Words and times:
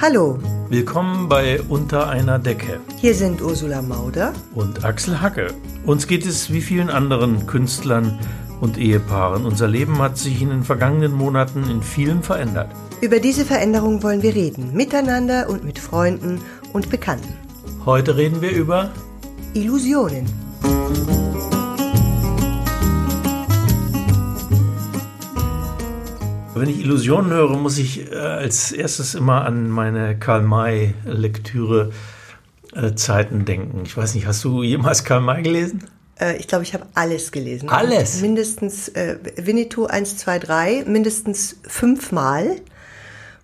Hallo, 0.00 0.38
Willkommen 0.68 1.28
bei 1.28 1.60
Unter 1.68 2.08
einer 2.08 2.38
Decke 2.38 2.80
hier 3.00 3.14
sind 3.14 3.40
Ursula 3.40 3.82
Mauder. 3.82 4.32
und 4.54 4.84
Axel 4.84 5.20
Hacke. 5.20 5.54
Uns 5.84 6.06
geht 6.06 6.26
es 6.26 6.52
wie 6.52 6.60
vielen 6.60 6.90
anderen 6.90 7.46
Künstlern 7.46 8.18
und 8.60 8.78
Ehepaaren. 8.78 9.44
Unser 9.46 9.68
Leben 9.68 9.98
hat 9.98 10.18
sich 10.18 10.42
in 10.42 10.50
den 10.50 10.64
vergangenen 10.64 11.12
Monaten 11.12 11.64
in 11.70 11.82
vielem 11.82 12.22
verändert. 12.22 12.70
Über 13.00 13.20
diese 13.20 13.44
Veränderung 13.44 14.02
wollen 14.02 14.22
wir 14.22 14.34
reden, 14.34 14.72
miteinander 14.74 15.48
und 15.48 15.64
mit 15.64 15.78
Freunden 15.78 16.40
und 16.72 16.90
Bekannten. 16.90 17.32
Heute 17.84 18.16
reden 18.16 18.40
wir 18.42 18.50
über 18.50 18.90
Illusionen. 19.54 20.26
Wenn 26.56 26.70
ich 26.70 26.80
Illusionen 26.80 27.30
höre, 27.32 27.54
muss 27.58 27.76
ich 27.76 28.10
äh, 28.10 28.16
als 28.16 28.72
erstes 28.72 29.14
immer 29.14 29.44
an 29.44 29.68
meine 29.68 30.18
Karl-May-Lektüre 30.18 31.92
äh, 32.74 32.94
Zeiten 32.94 33.44
denken. 33.44 33.82
Ich 33.84 33.94
weiß 33.94 34.14
nicht, 34.14 34.26
hast 34.26 34.42
du 34.42 34.62
jemals 34.62 35.04
Karl 35.04 35.20
May 35.20 35.42
gelesen? 35.42 35.84
Äh, 36.18 36.38
ich 36.38 36.48
glaube, 36.48 36.64
ich 36.64 36.72
habe 36.72 36.86
alles 36.94 37.30
gelesen. 37.30 37.68
Alles? 37.68 38.22
Mindestens 38.22 38.88
äh, 38.88 39.18
Winnetou 39.36 39.84
1, 39.84 40.16
2, 40.16 40.38
3, 40.38 40.84
mindestens 40.86 41.56
fünfmal. 41.68 42.56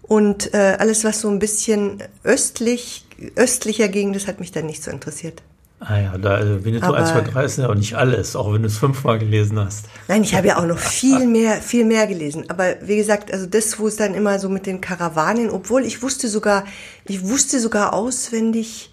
Und 0.03 0.53
alles, 0.53 1.05
was 1.05 1.23
so 1.23 1.31
ein 1.31 1.39
bisschen 1.39 2.03
östlich, 2.23 3.07
östlicher 3.35 3.89
ging, 3.89 4.13
das 4.13 4.27
hat 4.27 4.41
mich 4.41 4.53
dann 4.53 4.67
nicht 4.67 4.83
so 4.83 4.91
interessiert. 4.91 5.43
Ah 5.85 5.99
ja, 5.99 6.17
da 6.19 6.35
also 6.37 6.65
Winnetou 6.65 6.87
Aber- 6.87 6.99
1, 6.99 7.11
2, 7.11 7.21
3 7.23 7.45
ist 7.45 7.59
ja 7.59 7.69
auch 7.69 7.75
nicht 7.75 7.95
alles, 7.95 8.37
auch 8.37 8.53
wenn 8.53 8.63
du 8.63 8.69
es 8.69 8.79
fünfmal 8.79 9.19
gelesen 9.19 9.59
hast. 9.59 9.87
Nein, 10.09 10.23
ich 10.23 10.35
habe 10.35 10.47
ja 10.47 10.59
auch 10.59 10.67
noch 10.67 10.79
viel 10.79 11.27
mehr, 11.27 11.55
viel 11.55 11.85
mehr 11.85 12.07
gelesen. 12.07 12.45
Aber 12.49 12.77
wie 12.83 12.97
gesagt, 12.97 13.33
also 13.33 13.47
das, 13.47 13.79
wo 13.79 13.89
es 13.89 13.97
dann 13.97 14.15
immer 14.15 14.39
so 14.39 14.49
mit 14.49 14.67
den 14.67 14.81
Karawanen, 14.81 15.51
obwohl 15.51 15.85
ich 15.85 16.03
wusste 16.03 16.29
sogar, 16.29 16.65
ich 17.07 17.29
wusste 17.29 17.59
sogar 17.59 17.95
auswendig 17.95 18.91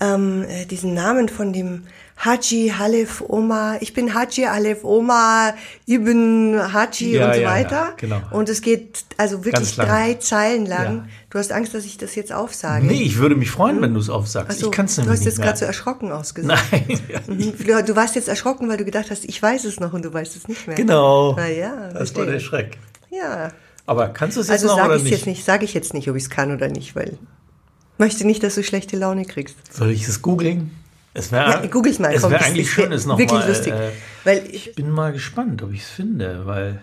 ähm, 0.00 0.44
äh, 0.48 0.64
diesen 0.64 0.94
Namen 0.94 1.28
von 1.28 1.52
dem 1.52 1.82
Haji 2.22 2.72
Halef 2.78 3.22
Omar. 3.26 3.80
Ich 3.80 3.94
bin 3.94 4.12
Haji 4.14 4.44
Halef 4.44 4.84
Omar 4.84 5.54
Ibn 5.86 6.72
Haji 6.72 7.12
Ja, 7.14 7.26
und 7.28 7.34
so 7.34 7.40
ja, 7.40 7.46
ja, 7.46 7.50
weiter. 7.50 7.92
genau. 7.96 8.20
Und 8.30 8.48
es 8.50 8.60
geht 8.60 9.04
also 9.16 9.44
wirklich 9.44 9.74
drei 9.76 10.14
Zeilen 10.14 10.66
lang. 10.66 10.96
Ja. 10.96 11.06
Du 11.30 11.38
hast 11.38 11.50
Angst, 11.50 11.72
dass 11.72 11.84
ich 11.86 11.96
das 11.96 12.14
jetzt 12.16 12.30
aufsage. 12.32 12.84
Nee, 12.86 13.02
ich 13.02 13.16
würde 13.18 13.36
mich 13.36 13.50
freuen, 13.50 13.80
wenn 13.80 13.94
du 13.94 14.00
es 14.00 14.10
aufsagst. 14.10 14.58
So, 14.58 14.66
ich 14.66 14.72
kann 14.72 14.84
es 14.84 14.96
du 14.96 15.00
nämlich 15.00 15.18
hast 15.20 15.24
jetzt 15.24 15.40
gerade 15.40 15.56
so 15.58 15.64
erschrocken 15.64 16.12
ausgesehen. 16.12 16.58
Nein, 16.70 17.00
ja, 17.08 17.20
Mhm. 17.26 17.54
Du, 17.58 17.84
du 17.84 17.96
warst 17.96 18.14
jetzt 18.16 18.28
erschrocken, 18.28 18.68
weil 18.68 18.76
du 18.76 18.84
gedacht 18.84 19.10
hast, 19.10 19.24
ich 19.24 19.40
weiß 19.42 19.64
es 19.64 19.80
noch 19.80 19.92
und 19.94 20.04
du 20.04 20.12
weißt 20.12 20.36
es 20.36 20.46
nicht 20.46 20.66
mehr. 20.66 20.76
genau. 20.76 21.34
Na 21.36 21.48
ja, 21.48 21.70
das 21.70 21.92
war 21.94 21.94
verstehe. 21.98 22.26
der 22.26 22.40
Schreck. 22.40 22.78
Ja. 23.10 23.52
Aber 23.86 24.08
kannst 24.08 24.36
du 24.36 24.42
es 24.42 24.48
jetzt 24.48 24.62
Also 24.62 24.66
noch 24.68 24.76
sage 24.76 24.88
oder 24.88 24.96
ich 24.98 25.02
nicht? 25.04 25.12
jetzt 25.12 25.26
nicht, 25.26 25.44
sage 25.44 25.64
ich 25.64 25.72
jetzt 25.74 25.94
nicht, 25.94 26.10
ob 26.10 26.16
ich 26.16 26.24
es 26.24 26.30
kann 26.30 26.52
oder 26.52 26.68
nicht, 26.68 26.94
weil 26.94 27.12
ich 27.14 27.18
möchte 27.98 28.26
nicht, 28.26 28.42
dass 28.42 28.54
du 28.56 28.62
schlechte 28.62 28.96
Laune 28.98 29.24
kriegst. 29.24 29.56
Soll 29.72 29.90
ich 29.90 30.06
es 30.06 30.20
googeln? 30.22 30.70
Es 31.12 31.32
wäre 31.32 31.50
Ja, 31.50 31.66
googel's 31.66 31.98
mal. 31.98 32.14
Es 32.14 32.22
wäre 32.22 32.44
eigentlich 32.44 32.70
schön, 32.70 32.92
es 32.92 33.04
noch 33.04 33.18
wirklich 33.18 33.40
mal, 33.40 33.48
lustig, 33.48 33.72
Äh, 33.72 33.90
weil 34.24 34.46
ich, 34.50 34.68
ich 34.68 34.74
bin 34.76 34.90
mal 34.90 35.12
gespannt, 35.12 35.62
ob 35.62 35.72
ich 35.72 35.82
es 35.82 35.88
finde, 35.88 36.46
weil 36.46 36.80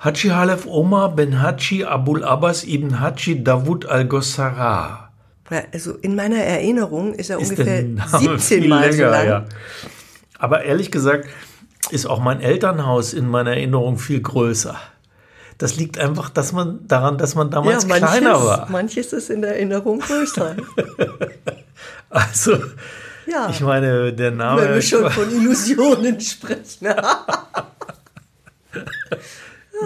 Haji 0.00 0.30
Halef 0.30 0.66
Omar 0.66 1.14
ben 1.14 1.40
Haji 1.40 1.84
Abul 1.84 2.24
Abbas 2.24 2.64
ibn 2.64 3.00
Haji 3.00 3.42
Davud 3.42 3.86
al-Gossara 3.86 5.10
ja, 5.50 5.62
also 5.72 5.94
in 5.94 6.14
meiner 6.14 6.36
Erinnerung 6.36 7.14
ist 7.14 7.30
er 7.30 7.40
ist 7.40 7.50
ungefähr 7.50 7.82
der 7.82 8.06
Name 8.06 8.38
17 8.38 8.38
viel 8.38 8.68
Mal 8.68 8.92
so 8.92 8.98
länger, 8.98 9.10
lang. 9.10 9.26
ja. 9.26 9.44
Aber 10.38 10.62
ehrlich 10.62 10.90
gesagt 10.90 11.28
ist 11.90 12.06
auch 12.06 12.20
mein 12.20 12.40
Elternhaus 12.40 13.12
in 13.12 13.28
meiner 13.28 13.50
Erinnerung 13.50 13.98
viel 13.98 14.20
größer. 14.20 14.76
Das 15.58 15.76
liegt 15.76 15.98
einfach 15.98 16.30
dass 16.30 16.52
man, 16.52 16.86
daran, 16.86 17.18
dass 17.18 17.34
man 17.34 17.50
damals 17.50 17.86
kleiner 17.86 18.42
war. 18.42 18.70
manches 18.70 19.12
ist 19.12 19.28
in 19.28 19.42
der 19.42 19.56
Erinnerung 19.56 20.00
größer. 20.00 20.56
Also, 22.10 22.56
Ja, 23.30 23.48
ich 23.50 23.60
meine, 23.60 24.12
der 24.12 24.30
Name. 24.32 24.62
wenn 24.62 24.74
wir 24.74 24.82
schon 24.82 25.10
von 25.18 25.30
Illusionen 25.30 26.20
sprechen. 26.20 26.88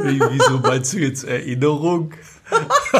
Wie- 0.04 0.20
Wieso 0.30 0.58
meinst 0.58 0.92
du 0.92 0.98
jetzt 0.98 1.24
Erinnerung? 1.24 2.12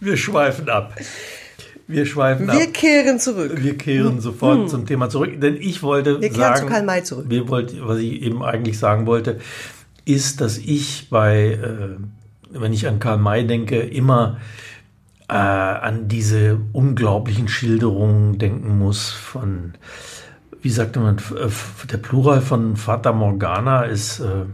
Wir 0.00 0.16
schweifen 0.16 0.68
ab. 0.68 0.94
Wir 1.88 2.06
schweifen 2.06 2.46
Wir 2.46 2.62
ab. 2.64 2.72
kehren 2.74 3.18
zurück. 3.18 3.52
Wir 3.62 3.76
kehren 3.76 4.20
sofort 4.20 4.68
zum 4.70 4.86
Thema 4.86 5.08
zurück, 5.08 5.40
denn 5.40 5.56
ich 5.56 5.82
wollte 5.82 6.14
Hm. 6.14 6.20
Wir 6.20 6.28
kehren 6.28 6.40
sagen, 6.40 6.60
zu 6.60 6.66
Karl 6.66 6.82
May 6.84 7.02
zurück. 7.02 7.24
Wir 7.28 7.48
wollt, 7.48 7.74
was 7.86 7.98
ich 7.98 8.22
eben 8.22 8.42
eigentlich 8.42 8.78
sagen 8.78 9.06
wollte, 9.06 9.40
ist, 10.04 10.40
dass 10.40 10.58
ich 10.58 11.08
bei, 11.10 11.52
äh, 11.52 11.96
wenn 12.50 12.72
ich 12.72 12.86
an 12.86 12.98
Karl 13.00 13.18
May 13.18 13.46
denke, 13.46 13.80
immer 13.80 14.38
äh, 15.28 15.34
an 15.34 16.08
diese 16.08 16.58
unglaublichen 16.72 17.48
Schilderungen 17.48 18.38
denken 18.38 18.78
muss 18.78 19.10
von, 19.10 19.74
wie 20.62 20.70
sagte 20.70 21.00
man, 21.00 21.16
f- 21.18 21.86
der 21.90 21.98
Plural 21.98 22.40
von 22.40 22.76
Fata 22.76 23.12
Morgana 23.12 23.82
ist 23.84 24.20
äh, 24.20 24.44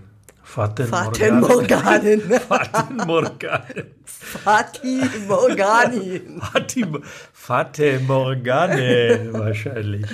Faten 0.42 0.86
Faten 0.86 1.40
Morganen. 1.40 2.20
Faten 2.20 2.96
Morganen. 3.06 3.84
Fati 4.04 5.00
Morgani. 5.28 6.20
Fati, 6.40 6.86
Fate 7.32 8.00
Morgane 8.06 9.28
wahrscheinlich. 9.32 10.06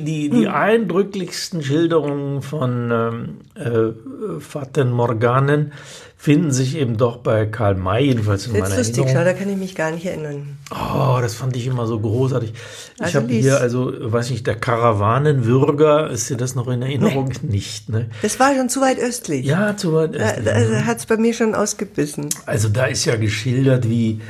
Die, 0.00 0.30
die 0.30 0.48
eindrücklichsten 0.48 1.62
Schilderungen 1.62 2.42
von 2.42 2.90
ähm, 2.90 3.36
äh, 3.54 4.40
Faten 4.40 4.92
Morganen 4.92 5.72
finden 6.20 6.50
sich 6.50 6.76
eben 6.76 6.96
doch 6.96 7.18
bei 7.18 7.46
Karl 7.46 7.76
May, 7.76 8.06
jedenfalls 8.06 8.46
in 8.48 8.54
Jetzt 8.54 8.62
meiner 8.64 8.76
lustig, 8.76 8.96
schau, 8.96 9.02
Erinnerung. 9.18 9.24
da 9.26 9.32
kann 9.34 9.50
ich 9.50 9.56
mich 9.56 9.74
gar 9.76 9.90
nicht 9.92 10.04
erinnern. 10.04 10.58
Oh, 10.72 11.18
das 11.20 11.34
fand 11.34 11.56
ich 11.56 11.66
immer 11.66 11.86
so 11.86 12.00
großartig. 12.00 12.52
Ich 12.96 13.02
Also 13.02 13.20
habe 13.20 13.32
hier, 13.32 13.60
also, 13.60 13.92
weiß 13.98 14.30
nicht, 14.30 14.44
der 14.46 14.56
Karawanenwürger, 14.56 16.10
ist 16.10 16.28
dir 16.28 16.36
das 16.36 16.54
noch 16.56 16.66
in 16.68 16.82
Erinnerung? 16.82 17.32
Nicht, 17.42 17.88
ne? 17.88 18.10
Das 18.22 18.40
war 18.40 18.54
schon 18.56 18.68
zu 18.68 18.80
weit 18.80 18.98
östlich. 18.98 19.46
Ja, 19.46 19.76
zu 19.76 19.92
weit. 19.94 20.16
Da, 20.16 20.32
da 20.40 20.84
hat 20.86 20.98
es 20.98 21.06
bei 21.06 21.16
mir 21.16 21.34
schon 21.34 21.54
ausgebissen. 21.54 22.28
Also 22.46 22.68
da 22.68 22.86
ist 22.86 23.04
ja 23.04 23.14
geschildert, 23.16 23.88
wie, 23.88 24.20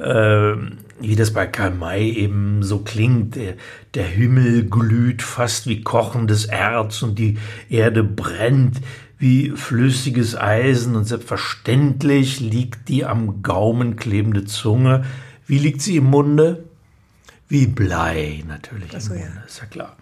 äh, 0.00 0.54
wie 1.00 1.16
das 1.16 1.32
bei 1.32 1.46
Karl 1.46 1.72
May 1.72 2.10
eben 2.10 2.62
so 2.62 2.78
klingt. 2.78 3.36
Der, 3.36 3.54
der 3.94 4.04
Himmel 4.04 4.68
glüht 4.68 5.22
fast 5.22 5.66
wie 5.66 5.82
kochendes 5.82 6.46
Erz 6.46 7.02
und 7.02 7.18
die 7.18 7.38
Erde 7.68 8.02
brennt 8.04 8.80
wie 9.18 9.50
flüssiges 9.50 10.36
Eisen 10.36 10.94
und 10.94 11.04
selbstverständlich 11.04 12.40
liegt 12.40 12.88
die 12.88 13.04
am 13.04 13.42
Gaumen 13.42 13.96
klebende 13.96 14.44
Zunge. 14.44 15.04
Wie 15.46 15.58
liegt 15.58 15.82
sie 15.82 15.96
im 15.96 16.04
Munde? 16.04 16.64
Wie 17.48 17.66
Blei 17.66 18.44
natürlich 18.46 18.92
so, 18.98 19.14
im 19.14 19.20
ja. 19.20 19.26
Munde, 19.26 19.42
ist 19.46 19.60
ja 19.60 19.66
klar. 19.66 19.96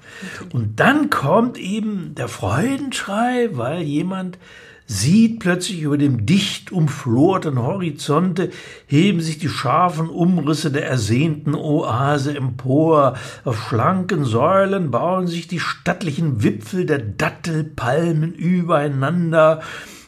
Und 0.53 0.81
dann 0.81 1.09
kommt 1.09 1.57
eben 1.59 2.15
der 2.15 2.29
Freudenschrei, 2.29 3.49
weil 3.53 3.83
jemand 3.83 4.39
sieht 4.87 5.41
plötzlich 5.41 5.83
über 5.83 5.99
dem 5.99 6.27
dicht 6.27 6.71
umflorten 6.71 7.61
Horizonte 7.61 8.51
heben 8.87 9.21
sich 9.21 9.39
die 9.39 9.49
scharfen 9.49 10.09
Umrisse 10.09 10.71
der 10.71 10.87
ersehnten 10.87 11.55
Oase 11.55 12.37
empor. 12.37 13.17
Auf 13.45 13.69
schlanken 13.69 14.25
Säulen 14.25 14.91
bauen 14.91 15.27
sich 15.27 15.49
die 15.49 15.61
stattlichen 15.61 16.43
Wipfel 16.43 16.87
der 16.87 16.99
Dattelpalmen 16.99 18.33
übereinander 18.33 19.61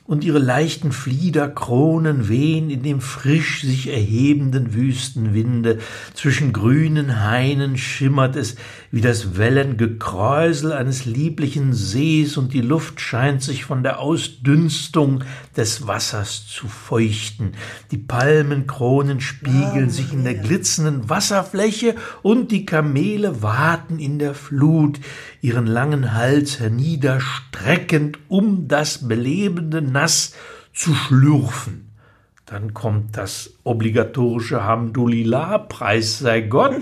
und 0.08 0.24
ihre 0.24 0.38
leichten 0.38 0.90
Fliederkronen 0.90 2.30
wehen 2.30 2.70
in 2.70 2.82
dem 2.82 3.02
frisch 3.02 3.60
sich 3.60 3.88
erhebenden 3.88 4.72
Wüstenwinde. 4.72 5.80
Zwischen 6.14 6.54
grünen 6.54 7.22
Hainen 7.26 7.76
schimmert 7.76 8.34
es 8.34 8.56
wie 8.90 9.00
das 9.00 9.36
Wellengekräusel 9.36 10.72
eines 10.72 11.04
lieblichen 11.04 11.74
Sees 11.74 12.36
und 12.36 12.54
die 12.54 12.62
Luft 12.62 13.00
scheint 13.00 13.42
sich 13.42 13.64
von 13.64 13.82
der 13.82 13.98
Ausdünstung 13.98 15.24
des 15.56 15.86
Wassers 15.86 16.46
zu 16.46 16.68
feuchten. 16.68 17.52
Die 17.90 17.98
Palmenkronen 17.98 19.20
spiegeln 19.20 19.90
sich 19.90 20.12
in 20.12 20.24
der 20.24 20.34
glitzernden 20.34 21.10
Wasserfläche 21.10 21.96
und 22.22 22.50
die 22.50 22.64
Kamele 22.64 23.42
waten 23.42 23.98
in 23.98 24.18
der 24.18 24.34
Flut, 24.34 25.00
ihren 25.42 25.66
langen 25.66 26.14
Hals 26.14 26.58
herniederstreckend, 26.58 28.18
um 28.28 28.68
das 28.68 29.06
belebende 29.06 29.82
Nass 29.82 30.34
zu 30.72 30.94
schlürfen. 30.94 31.88
Dann 32.46 32.72
kommt 32.72 33.18
das 33.18 33.52
obligatorische 33.64 34.64
Hamdulillah, 34.64 35.58
Preis 35.58 36.18
sei 36.18 36.40
Gott. 36.40 36.80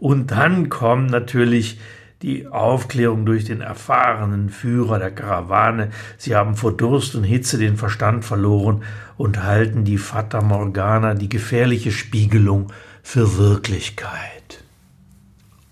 Und 0.00 0.30
dann 0.30 0.68
kommt 0.68 1.10
natürlich 1.10 1.78
die 2.22 2.48
Aufklärung 2.48 3.24
durch 3.26 3.44
den 3.44 3.60
erfahrenen 3.60 4.50
Führer 4.50 4.98
der 4.98 5.12
Karawane. 5.12 5.90
Sie 6.16 6.34
haben 6.34 6.56
vor 6.56 6.76
Durst 6.76 7.14
und 7.14 7.24
Hitze 7.24 7.58
den 7.58 7.76
Verstand 7.76 8.24
verloren 8.24 8.82
und 9.16 9.44
halten 9.44 9.84
die 9.84 9.98
Fata 9.98 10.40
Morgana, 10.40 11.14
die 11.14 11.28
gefährliche 11.28 11.92
Spiegelung, 11.92 12.72
für 13.02 13.38
Wirklichkeit. 13.38 14.62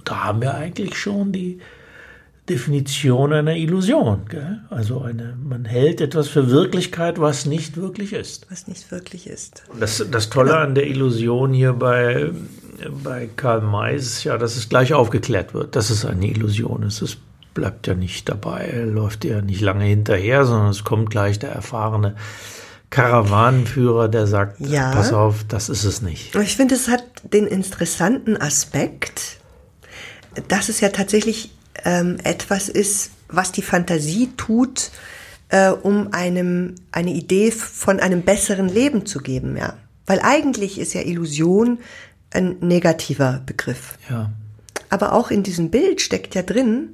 Da 0.04 0.24
haben 0.24 0.40
wir 0.40 0.54
eigentlich 0.54 0.96
schon 0.96 1.32
die, 1.32 1.60
Definition 2.48 3.32
einer 3.32 3.56
Illusion. 3.56 4.26
Gell? 4.28 4.60
Also 4.70 5.00
eine, 5.00 5.36
man 5.42 5.64
hält 5.64 6.00
etwas 6.00 6.28
für 6.28 6.50
Wirklichkeit, 6.50 7.20
was 7.20 7.46
nicht 7.46 7.76
wirklich 7.76 8.12
ist. 8.12 8.46
Was 8.50 8.68
nicht 8.68 8.90
wirklich 8.90 9.26
ist. 9.26 9.64
Das, 9.78 10.04
das 10.10 10.30
Tolle 10.30 10.56
an 10.56 10.74
der 10.74 10.86
Illusion 10.86 11.52
hier 11.52 11.72
bei, 11.72 12.30
bei 13.02 13.28
Karl 13.36 13.60
May 13.60 13.96
ist 13.96 14.24
ja, 14.24 14.38
dass 14.38 14.56
es 14.56 14.68
gleich 14.68 14.92
aufgeklärt 14.92 15.54
wird, 15.54 15.76
dass 15.76 15.90
es 15.90 16.04
eine 16.04 16.26
Illusion 16.26 16.82
ist. 16.82 17.02
Es 17.02 17.16
bleibt 17.54 17.86
ja 17.86 17.94
nicht 17.94 18.28
dabei, 18.28 18.66
er 18.66 18.86
läuft 18.86 19.24
ja 19.24 19.40
nicht 19.40 19.60
lange 19.60 19.84
hinterher, 19.84 20.44
sondern 20.44 20.68
es 20.68 20.84
kommt 20.84 21.10
gleich 21.10 21.38
der 21.38 21.50
erfahrene 21.50 22.16
Karawanenführer, 22.90 24.08
der 24.08 24.26
sagt, 24.26 24.60
ja. 24.60 24.92
pass 24.92 25.12
auf, 25.12 25.44
das 25.48 25.68
ist 25.68 25.84
es 25.84 26.02
nicht. 26.02 26.34
Ich 26.36 26.56
finde, 26.56 26.74
es 26.74 26.88
hat 26.88 27.04
den 27.32 27.46
interessanten 27.46 28.36
Aspekt, 28.36 29.38
dass 30.48 30.68
es 30.68 30.80
ja 30.80 30.90
tatsächlich 30.90 31.50
ähm, 31.84 32.18
etwas 32.22 32.68
ist, 32.68 33.10
was 33.28 33.52
die 33.52 33.62
Fantasie 33.62 34.30
tut, 34.36 34.90
äh, 35.48 35.70
um 35.70 36.12
einem 36.12 36.74
eine 36.92 37.10
Idee 37.10 37.50
von 37.50 38.00
einem 38.00 38.22
besseren 38.22 38.68
Leben 38.68 39.06
zu 39.06 39.20
geben, 39.20 39.56
ja. 39.56 39.74
Weil 40.06 40.20
eigentlich 40.20 40.78
ist 40.78 40.94
ja 40.94 41.02
Illusion 41.02 41.78
ein 42.32 42.56
negativer 42.60 43.42
Begriff. 43.44 43.98
Ja. 44.10 44.30
Aber 44.90 45.12
auch 45.12 45.30
in 45.30 45.42
diesem 45.42 45.70
Bild 45.70 46.00
steckt 46.00 46.34
ja 46.34 46.42
drin, 46.42 46.92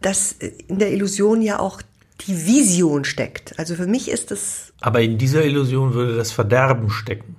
dass 0.00 0.32
in 0.32 0.78
der 0.78 0.92
Illusion 0.92 1.42
ja 1.42 1.58
auch 1.58 1.82
die 2.26 2.46
Vision 2.46 3.04
steckt. 3.04 3.58
Also 3.58 3.74
für 3.74 3.86
mich 3.86 4.10
ist 4.10 4.32
es. 4.32 4.72
Aber 4.80 5.00
in 5.00 5.18
dieser 5.18 5.44
Illusion 5.44 5.94
würde 5.94 6.16
das 6.16 6.32
Verderben 6.32 6.90
stecken. 6.90 7.36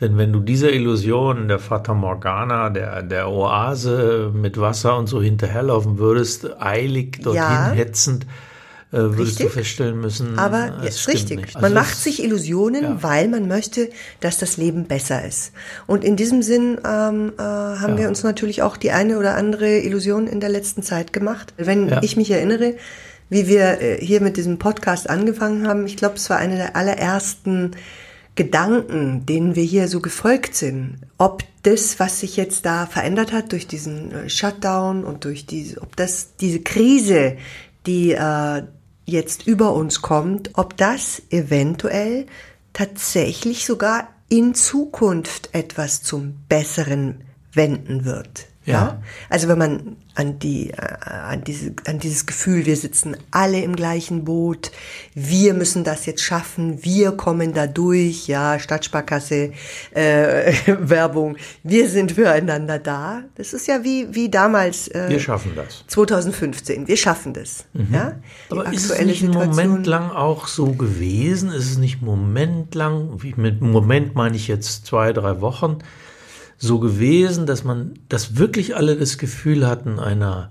Denn 0.00 0.16
wenn 0.16 0.32
du 0.32 0.40
dieser 0.40 0.72
Illusion 0.72 1.48
der 1.48 1.58
Fata 1.58 1.92
Morgana, 1.92 2.70
der, 2.70 3.02
der 3.02 3.28
Oase 3.28 4.30
mit 4.32 4.60
Wasser 4.60 4.96
und 4.96 5.08
so 5.08 5.20
hinterherlaufen 5.20 5.98
würdest, 5.98 6.60
eilig 6.60 7.20
dorthin 7.22 7.42
ja. 7.42 7.72
hetzend, 7.72 8.24
äh, 8.24 8.26
würdest 8.90 9.20
richtig. 9.20 9.46
du 9.46 9.52
feststellen 9.52 10.00
müssen. 10.00 10.38
Aber 10.38 10.82
es 10.84 10.96
ist 10.96 11.08
richtig. 11.08 11.46
Also 11.46 11.60
man 11.60 11.74
macht 11.74 11.96
sich 11.96 12.22
Illusionen, 12.22 12.82
ja. 12.82 13.02
weil 13.02 13.28
man 13.28 13.46
möchte, 13.46 13.90
dass 14.20 14.38
das 14.38 14.56
Leben 14.56 14.84
besser 14.84 15.24
ist. 15.24 15.52
Und 15.86 16.04
in 16.04 16.16
diesem 16.16 16.42
Sinn 16.42 16.78
ähm, 16.86 17.32
äh, 17.38 17.42
haben 17.42 17.94
ja. 17.94 17.98
wir 17.98 18.08
uns 18.08 18.22
natürlich 18.22 18.62
auch 18.62 18.76
die 18.76 18.90
eine 18.90 19.18
oder 19.18 19.36
andere 19.36 19.78
Illusion 19.80 20.26
in 20.26 20.40
der 20.40 20.48
letzten 20.48 20.82
Zeit 20.82 21.12
gemacht. 21.12 21.52
Wenn 21.58 21.98
ich 22.02 22.16
mich 22.16 22.30
erinnere, 22.30 22.74
wie 23.28 23.46
wir 23.46 23.80
äh, 23.80 23.98
hier 24.04 24.22
mit 24.22 24.36
diesem 24.36 24.58
Podcast 24.58 25.10
angefangen 25.10 25.68
haben, 25.68 25.84
ich 25.86 25.96
glaube, 25.96 26.16
es 26.16 26.30
war 26.30 26.38
eine 26.38 26.56
der 26.56 26.76
allerersten 26.76 27.72
Gedanken, 28.36 29.26
denen 29.26 29.56
wir 29.56 29.64
hier 29.64 29.88
so 29.88 30.00
gefolgt 30.00 30.54
sind, 30.54 30.98
ob 31.18 31.42
das, 31.64 31.98
was 31.98 32.20
sich 32.20 32.36
jetzt 32.36 32.64
da 32.64 32.86
verändert 32.86 33.32
hat 33.32 33.52
durch 33.52 33.66
diesen 33.66 34.12
äh, 34.12 34.30
Shutdown 34.30 35.04
und 35.04 35.24
durch 35.24 35.44
diese, 35.44 35.82
ob 35.82 35.96
das 35.96 36.36
diese 36.36 36.60
Krise, 36.60 37.36
die 37.86 38.12
äh, 38.12 38.62
jetzt 39.08 39.46
über 39.46 39.72
uns 39.72 40.02
kommt, 40.02 40.50
ob 40.54 40.76
das 40.76 41.22
eventuell 41.30 42.26
tatsächlich 42.72 43.64
sogar 43.64 44.08
in 44.28 44.54
Zukunft 44.54 45.48
etwas 45.52 46.02
zum 46.02 46.34
Besseren 46.48 47.24
wenden 47.52 48.04
wird. 48.04 48.46
Ja. 48.68 48.74
ja. 48.74 49.02
Also 49.30 49.48
wenn 49.48 49.58
man 49.58 49.96
an 50.14 50.38
die, 50.38 50.70
äh, 50.70 50.76
an 50.76 51.42
diese, 51.44 51.72
an 51.86 51.98
dieses 52.00 52.26
Gefühl, 52.26 52.66
wir 52.66 52.76
sitzen 52.76 53.16
alle 53.30 53.60
im 53.62 53.76
gleichen 53.76 54.24
Boot, 54.24 54.70
wir 55.14 55.54
müssen 55.54 55.84
das 55.84 56.06
jetzt 56.06 56.22
schaffen, 56.22 56.84
wir 56.84 57.12
kommen 57.12 57.54
da 57.54 57.66
durch, 57.66 58.26
ja, 58.26 58.58
Stadtsparkasse, 58.58 59.52
äh, 59.94 60.52
Werbung, 60.66 61.36
wir 61.62 61.88
sind 61.88 62.12
füreinander 62.12 62.78
da. 62.78 63.22
Das 63.36 63.52
ist 63.52 63.68
ja 63.68 63.84
wie, 63.84 64.14
wie 64.14 64.28
damals. 64.28 64.88
Äh, 64.88 65.06
wir 65.08 65.20
schaffen 65.20 65.52
das. 65.56 65.84
2015, 65.86 66.88
wir 66.88 66.96
schaffen 66.96 67.32
das. 67.32 67.64
Mhm. 67.72 67.94
Ja? 67.94 68.12
Die 68.50 68.52
Aber 68.52 68.72
ist 68.72 68.90
es 68.90 69.00
nicht 69.00 69.22
einen 69.22 69.32
Moment 69.32 69.86
lang 69.86 70.10
auch 70.10 70.46
so 70.46 70.72
gewesen? 70.72 71.50
Ist 71.50 71.70
es 71.70 71.78
nicht 71.78 72.02
Moment 72.02 72.74
lang, 72.74 73.18
mit 73.36 73.60
Moment 73.60 74.14
meine 74.14 74.36
ich 74.36 74.48
jetzt 74.48 74.84
zwei, 74.84 75.12
drei 75.12 75.40
Wochen, 75.40 75.78
so 76.58 76.80
gewesen, 76.80 77.46
dass 77.46 77.64
man, 77.64 77.98
dass 78.08 78.36
wirklich 78.36 78.76
alle 78.76 78.96
das 78.96 79.16
Gefühl 79.16 79.66
hatten 79.66 79.98
einer, 79.98 80.50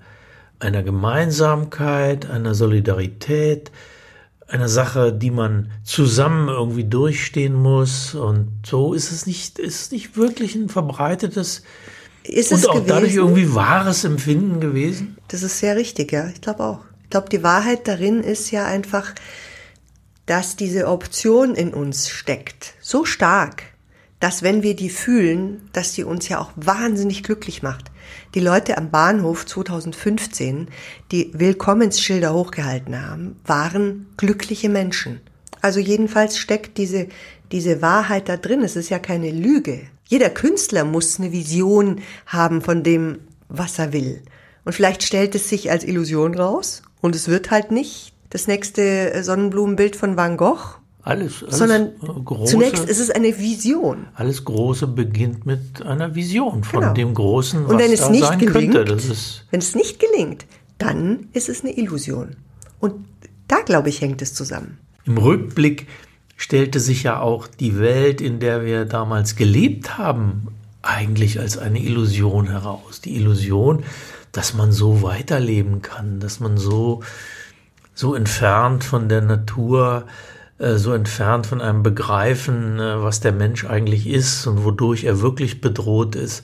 einer 0.60 0.82
Gemeinsamkeit, 0.82 2.30
einer 2.30 2.56
Solidarität, 2.56 3.72
einer 4.48 4.70
Sache, 4.70 5.12
die 5.12 5.32
man 5.32 5.72
zusammen 5.84 6.48
irgendwie 6.48 6.86
durchstehen 6.86 7.54
muss. 7.54 8.16
Und 8.16 8.48
so 8.66 8.94
ist 8.94 9.12
es 9.12 9.28
nicht, 9.28 9.60
ist 9.60 9.92
nicht 9.92 10.16
wirklich 10.16 10.56
ein 10.56 10.70
verbreitetes 10.70 11.64
ist 12.24 12.52
und 12.52 12.60
es 12.60 12.66
auch 12.66 12.74
gewesen? 12.76 12.88
dadurch 12.88 13.16
irgendwie 13.16 13.54
wahres 13.54 14.04
Empfinden 14.04 14.60
gewesen? 14.60 15.18
Das 15.28 15.44
ist 15.44 15.60
sehr 15.60 15.76
richtig, 15.76 16.12
ja. 16.12 16.28
Ich 16.28 16.42
glaube 16.42 16.64
auch. 16.64 16.80
Ich 17.04 17.10
glaube, 17.10 17.30
die 17.30 17.44
Wahrheit 17.44 17.88
darin 17.88 18.22
ist 18.22 18.52
ja 18.52 18.66
einfach, 18.66 19.14
dass 20.26 20.58
diese 20.58 20.88
Option 20.88 21.56
in 21.56 21.74
uns 21.74 22.10
steckt. 22.10 22.74
So 22.82 23.06
stark, 23.06 23.64
dass 24.20 24.42
wenn 24.42 24.64
wir 24.64 24.76
die 24.76 24.90
fühlen, 24.90 25.70
dass 25.74 25.94
die 25.94 26.04
uns 26.04 26.28
ja 26.28 26.40
auch 26.40 26.52
wahnsinnig 26.56 27.24
glücklich 27.24 27.62
macht. 27.62 27.92
Die 28.34 28.40
Leute 28.40 28.78
am 28.78 28.90
Bahnhof 28.90 29.46
2015, 29.46 30.70
die 31.12 31.32
Willkommensschilder 31.34 32.34
hochgehalten 32.34 33.06
haben, 33.06 33.36
waren 33.46 34.08
glückliche 34.18 34.70
Menschen. 34.70 35.22
Also 35.62 35.80
jedenfalls 35.80 36.38
steckt 36.38 36.78
diese, 36.78 37.08
diese 37.52 37.82
Wahrheit 37.82 38.30
da 38.30 38.38
drin. 38.38 38.62
Es 38.64 38.76
ist 38.76 38.90
ja 38.90 39.00
keine 39.00 39.32
Lüge. 39.32 39.82
Jeder 40.06 40.30
Künstler 40.30 40.86
muss 40.86 41.20
eine 41.20 41.32
Vision 41.32 42.02
haben 42.26 42.62
von 42.62 42.84
dem, 42.84 43.20
was 43.50 43.78
er 43.78 43.94
will. 43.94 44.22
Und 44.66 44.74
vielleicht 44.74 45.04
stellt 45.04 45.36
es 45.36 45.50
sich 45.50 45.70
als 45.72 45.84
Illusion 45.84 46.36
raus 46.36 46.82
und 47.02 47.16
es 47.16 47.28
wird 47.28 47.52
halt 47.52 47.72
nicht 47.72 48.14
das 48.30 48.48
nächste 48.48 49.24
Sonnenblumenbild 49.24 49.96
von 49.96 50.18
Van 50.18 50.38
Gogh 50.38 50.80
alles, 51.08 51.42
alles 51.42 51.58
sondern 51.58 51.92
große, 52.00 52.52
zunächst 52.52 52.86
ist 52.86 53.00
es 53.00 53.10
eine 53.10 53.38
Vision. 53.40 54.08
Alles 54.16 54.44
Große 54.44 54.88
beginnt 54.88 55.46
mit 55.46 55.82
einer 55.82 56.16
Vision 56.16 56.64
von 56.64 56.82
genau. 56.82 56.94
dem 56.94 57.14
Großen, 57.14 57.64
was 57.64 57.72
Und 57.72 57.80
wenn 57.80 57.92
es 57.92 58.02
da 58.02 58.10
nicht 58.10 58.26
sein 58.26 58.40
gelingt, 58.40 58.74
könnte. 58.74 58.98
Wenn 59.50 59.60
es 59.60 59.74
nicht 59.74 60.00
gelingt, 60.00 60.46
dann 60.78 61.30
ist 61.32 61.48
es 61.48 61.64
eine 61.64 61.78
Illusion. 61.78 62.36
Und 62.80 63.06
da, 63.48 63.62
glaube 63.62 63.88
ich, 63.88 64.02
hängt 64.02 64.22
es 64.22 64.34
zusammen. 64.34 64.78
Im 65.06 65.18
Rückblick 65.18 65.88
stellte 66.36 66.82
sich 66.82 67.04
ja 67.04 67.22
auch 67.22 67.48
die 67.48 67.80
Welt, 67.80 68.20
in 68.20 68.40
der 68.40 68.66
wir 68.66 68.84
damals 68.84 69.38
gelebt 69.38 69.98
haben, 69.98 70.48
eigentlich 70.82 71.40
als 71.40 71.58
eine 71.58 71.80
Illusion 71.80 72.50
heraus. 72.50 73.00
Die 73.00 73.16
Illusion, 73.16 73.84
dass 74.34 74.54
man 74.54 74.74
so 74.74 75.02
weiterleben 75.02 75.82
kann, 75.82 76.20
dass 76.20 76.42
man 76.42 76.58
so, 76.58 77.02
so 77.94 78.14
entfernt 78.14 78.84
von 78.84 79.08
der 79.08 79.22
Natur 79.22 80.06
so 80.78 80.94
entfernt 80.94 81.46
von 81.46 81.62
einem 81.62 81.84
Begreifen, 81.84 82.80
äh, 82.80 83.04
was 83.04 83.20
der 83.20 83.32
Mensch 83.32 83.66
eigentlich 83.66 84.08
ist 84.08 84.48
und 84.48 84.64
wodurch 84.64 85.04
er 85.04 85.22
wirklich 85.22 85.62
bedroht 85.62 86.16
ist, 86.16 86.44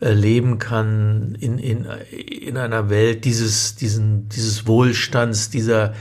äh, 0.00 0.12
leben 0.12 0.58
kann 0.58 1.36
in, 1.40 1.58
in, 1.58 1.86
in 2.10 2.56
einer 2.56 2.90
Welt 2.90 3.24
dieses, 3.24 3.74
diesen, 3.76 4.28
dieses 4.28 4.66
Wohlstands, 4.66 5.48
dieser, 5.48 5.94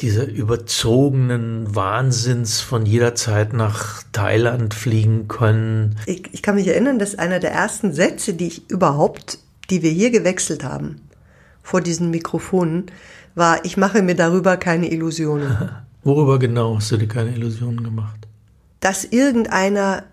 dieser 0.00 0.26
überzogenen 0.26 1.74
Wahnsinns 1.74 2.60
von 2.60 2.84
jeder 2.84 3.14
Zeit 3.14 3.54
nach 3.54 4.02
Thailand 4.12 4.74
fliegen 4.74 5.28
können. 5.28 5.96
Ich, 6.04 6.34
ich 6.34 6.42
kann 6.42 6.56
mich 6.56 6.68
erinnern, 6.68 6.98
dass 6.98 7.14
einer 7.14 7.40
der 7.40 7.52
ersten 7.52 7.94
Sätze, 7.94 8.34
die 8.34 8.48
ich 8.48 8.70
überhaupt, 8.70 9.38
die 9.70 9.82
wir 9.82 9.90
hier 9.90 10.10
gewechselt 10.10 10.64
haben, 10.64 11.00
vor 11.62 11.80
diesen 11.80 12.10
Mikrofonen, 12.10 12.86
war, 13.34 13.64
ich 13.64 13.76
mache 13.76 14.02
mir 14.02 14.14
darüber 14.14 14.58
keine 14.58 14.90
Illusionen. 14.90 15.70
Worüber 16.06 16.38
genau 16.38 16.76
hast 16.76 16.92
du 16.92 16.98
dir 16.98 17.08
keine 17.08 17.30
Illusionen 17.30 17.82
gemacht? 17.82 18.28
Dass 18.78 19.04
irgendeiner 19.04 20.04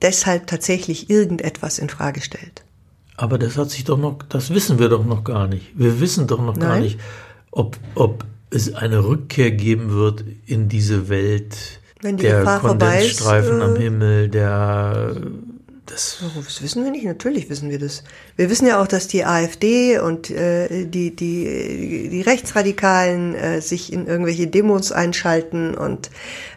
deshalb 0.00 0.46
tatsächlich 0.46 1.10
irgendetwas 1.10 1.78
in 1.78 1.90
Frage 1.90 2.22
stellt. 2.22 2.64
Aber 3.18 3.36
das 3.36 3.58
hat 3.58 3.70
sich 3.70 3.84
doch 3.84 3.98
noch, 3.98 4.22
das 4.26 4.48
wissen 4.54 4.78
wir 4.78 4.88
doch 4.88 5.04
noch 5.04 5.22
gar 5.22 5.46
nicht. 5.46 5.78
Wir 5.78 6.00
wissen 6.00 6.26
doch 6.26 6.40
noch 6.40 6.56
Nein. 6.56 6.68
gar 6.68 6.80
nicht, 6.80 6.98
ob, 7.50 7.76
ob 7.94 8.24
es 8.48 8.74
eine 8.74 9.04
Rückkehr 9.04 9.50
geben 9.50 9.90
wird 9.90 10.24
in 10.46 10.70
diese 10.70 11.10
Welt 11.10 11.58
der 12.02 12.12
Gefahr 12.14 12.60
Kondensstreifen 12.60 13.56
ist, 13.56 13.60
äh, 13.60 13.64
am 13.64 13.76
Himmel, 13.76 14.28
der 14.30 15.14
das, 15.86 16.18
das 16.34 16.62
wissen 16.62 16.82
wir 16.82 16.90
nicht, 16.90 17.04
natürlich 17.04 17.50
wissen 17.50 17.68
wir 17.68 17.78
das. 17.78 18.04
Wir 18.36 18.48
wissen 18.48 18.66
ja 18.66 18.80
auch, 18.80 18.86
dass 18.86 19.06
die 19.06 19.24
AfD 19.24 19.98
und 19.98 20.30
äh, 20.30 20.86
die, 20.86 21.14
die, 21.14 22.08
die 22.10 22.22
Rechtsradikalen 22.22 23.34
äh, 23.34 23.60
sich 23.60 23.92
in 23.92 24.06
irgendwelche 24.06 24.46
Demos 24.46 24.92
einschalten 24.92 25.74
und 25.74 26.10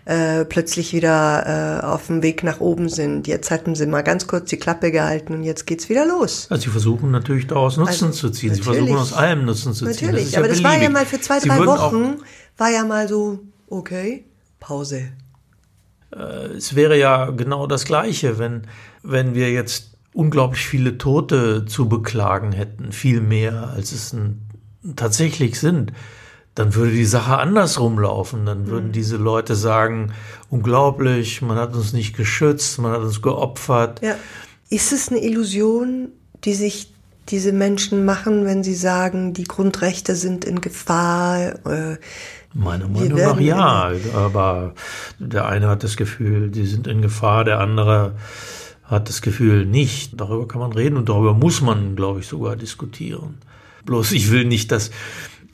äh, 0.06 0.46
plötzlich 0.46 0.94
wieder 0.94 1.82
äh, 1.82 1.86
auf 1.86 2.08
dem 2.08 2.24
Weg 2.24 2.44
nach 2.44 2.62
oben 2.62 2.88
sind. 2.88 3.28
Jetzt 3.28 3.52
hatten 3.52 3.76
sie 3.76 3.86
mal 3.86 4.02
ganz 4.02 4.28
kurz 4.28 4.50
die 4.50 4.58
Klappe 4.58 4.92
gehalten 4.92 5.34
und 5.34 5.44
jetzt 5.44 5.68
geht's 5.68 5.90
wieder 5.90 6.06
los. 6.06 6.48
Also 6.50 6.64
sie 6.64 6.70
versuchen 6.70 7.12
natürlich 7.12 7.48
daraus 7.48 7.76
Nutzen 7.76 8.08
also, 8.08 8.30
zu 8.30 8.30
ziehen. 8.30 8.56
Sie 8.56 8.62
versuchen 8.62 8.96
aus 8.96 9.12
allem 9.12 9.44
Nutzen 9.44 9.74
zu 9.74 9.86
ziehen. 9.92 10.12
Natürlich, 10.12 10.38
aber 10.38 10.48
ja 10.48 10.54
das 10.54 10.64
war 10.64 10.82
ja 10.82 10.90
mal 10.90 11.06
für 11.06 11.20
zwei, 11.20 11.40
drei 11.40 11.66
Wochen, 11.66 12.22
war 12.58 12.72
ja 12.72 12.86
mal 12.86 13.10
so, 13.10 13.40
okay, 13.68 14.24
Pause. 14.62 15.10
Äh, 16.16 16.56
es 16.58 16.76
wäre 16.76 16.98
ja 16.98 17.32
genau 17.32 17.68
das 17.68 17.86
Gleiche, 17.86 18.40
wenn, 18.40 18.64
wenn 19.04 19.36
wir 19.36 19.52
jetzt 19.52 19.98
unglaublich 20.14 20.66
viele 20.66 20.98
Tote 20.98 21.66
zu 21.66 21.88
beklagen 21.88 22.52
hätten, 22.52 22.92
viel 22.92 23.22
mehr, 23.22 23.72
als 23.76 23.92
es 23.92 24.16
tatsächlich 24.96 25.60
sind, 25.60 25.94
dann 26.56 26.74
würde 26.74 26.92
die 26.92 27.06
Sache 27.06 27.38
andersrum 27.38 28.00
laufen. 28.00 28.46
Dann 28.48 28.66
würden 28.68 28.88
mhm. 28.88 28.94
diese 28.94 29.18
Leute 29.18 29.56
sagen, 29.56 30.12
unglaublich, 30.50 31.44
man 31.44 31.58
hat 31.58 31.76
uns 31.76 31.94
nicht 31.94 32.18
geschützt, 32.18 32.80
man 32.80 32.94
hat 32.94 33.02
uns 33.02 33.22
geopfert. 33.22 34.02
Ja. 34.02 34.16
Ist 34.70 34.92
es 34.92 35.10
eine 35.10 35.24
Illusion, 35.24 36.10
die 36.44 36.56
sich 36.56 36.92
diese 37.30 37.52
Menschen 37.52 38.06
machen, 38.06 38.46
wenn 38.46 38.64
sie 38.64 38.74
sagen, 38.74 39.34
die 39.34 39.44
Grundrechte 39.44 40.16
sind 40.16 40.46
in 40.46 40.62
Gefahr? 40.62 41.66
Äh, 41.68 41.98
Meiner 42.54 42.88
Meinung 42.88 43.20
nach 43.20 43.40
ja, 43.40 43.92
aber 44.16 44.74
der 45.20 45.48
eine 45.48 45.68
hat 45.68 45.84
das 45.84 45.98
Gefühl, 45.98 46.50
die 46.50 46.66
sind 46.66 46.88
in 46.88 47.02
Gefahr, 47.02 47.44
der 47.44 47.60
andere 47.60 48.14
hat 48.84 49.10
das 49.10 49.22
Gefühl 49.22 49.66
nicht. 49.66 50.20
Darüber 50.20 50.48
kann 50.48 50.62
man 50.62 50.72
reden 50.72 50.98
und 50.98 51.10
darüber 51.10 51.34
muss 51.34 51.62
man, 51.62 51.96
glaube 51.96 52.22
ich, 52.22 52.28
sogar 52.28 52.56
diskutieren. 52.56 53.38
Bloß 53.86 54.12
ich 54.14 54.32
will 54.32 54.46
nicht, 54.46 54.72
dass 54.72 54.92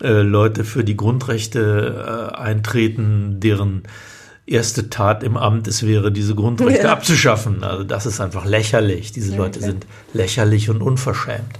äh, 0.01 0.21
Leute 0.21 0.63
für 0.63 0.83
die 0.83 0.95
Grundrechte 0.95 2.31
äh, 2.33 2.35
eintreten, 2.35 3.39
deren 3.39 3.83
erste 4.45 4.89
Tat 4.89 5.23
im 5.23 5.37
Amt 5.37 5.67
es 5.67 5.83
wäre, 5.83 6.11
diese 6.11 6.35
Grundrechte 6.35 6.83
ja. 6.83 6.91
abzuschaffen. 6.91 7.63
Also 7.63 7.83
das 7.83 8.05
ist 8.05 8.19
einfach 8.19 8.45
lächerlich. 8.45 9.11
Diese 9.11 9.31
ja, 9.31 9.37
Leute 9.37 9.59
klar. 9.59 9.71
sind 9.71 9.87
lächerlich 10.13 10.69
und 10.69 10.81
unverschämt. 10.81 11.59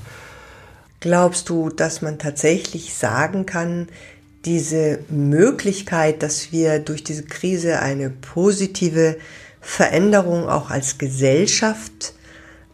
Glaubst 0.99 1.49
du, 1.49 1.69
dass 1.69 2.01
man 2.01 2.17
tatsächlich 2.17 2.93
sagen 2.93 3.45
kann, 3.45 3.87
diese 4.45 4.99
Möglichkeit, 5.09 6.21
dass 6.23 6.51
wir 6.51 6.79
durch 6.79 7.03
diese 7.03 7.23
Krise 7.23 7.79
eine 7.79 8.09
positive 8.09 9.17
Veränderung 9.61 10.49
auch 10.49 10.69
als 10.69 10.97
Gesellschaft 10.97 12.13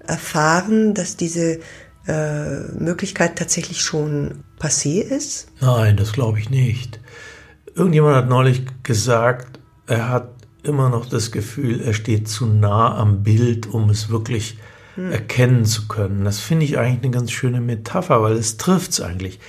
erfahren, 0.05 0.95
dass 0.95 1.15
diese 1.17 1.59
äh, 2.07 2.59
Möglichkeit 2.77 3.37
tatsächlich 3.37 3.81
schon 3.81 4.43
passé 4.59 5.01
ist? 5.01 5.51
Nein, 5.61 5.97
das 5.97 6.13
glaube 6.13 6.39
ich 6.39 6.49
nicht. 6.49 6.99
Irgendjemand 7.75 8.15
hat 8.15 8.29
neulich 8.29 8.63
gesagt, 8.81 9.59
er 9.85 10.09
hat 10.09 10.29
immer 10.63 10.89
noch 10.89 11.07
das 11.07 11.31
Gefühl, 11.31 11.81
er 11.81 11.93
steht 11.93 12.27
zu 12.27 12.47
nah 12.47 12.95
am 12.97 13.23
Bild, 13.23 13.67
um 13.67 13.89
es 13.89 14.09
wirklich 14.09 14.57
hm. 14.95 15.11
erkennen 15.11 15.65
zu 15.65 15.87
können. 15.87 16.25
Das 16.25 16.39
finde 16.39 16.65
ich 16.65 16.77
eigentlich 16.77 17.03
eine 17.03 17.11
ganz 17.11 17.31
schöne 17.31 17.61
Metapher, 17.61 18.21
weil 18.21 18.33
es 18.33 18.57
trifft 18.57 18.91
es 18.91 19.01
eigentlich. 19.01 19.39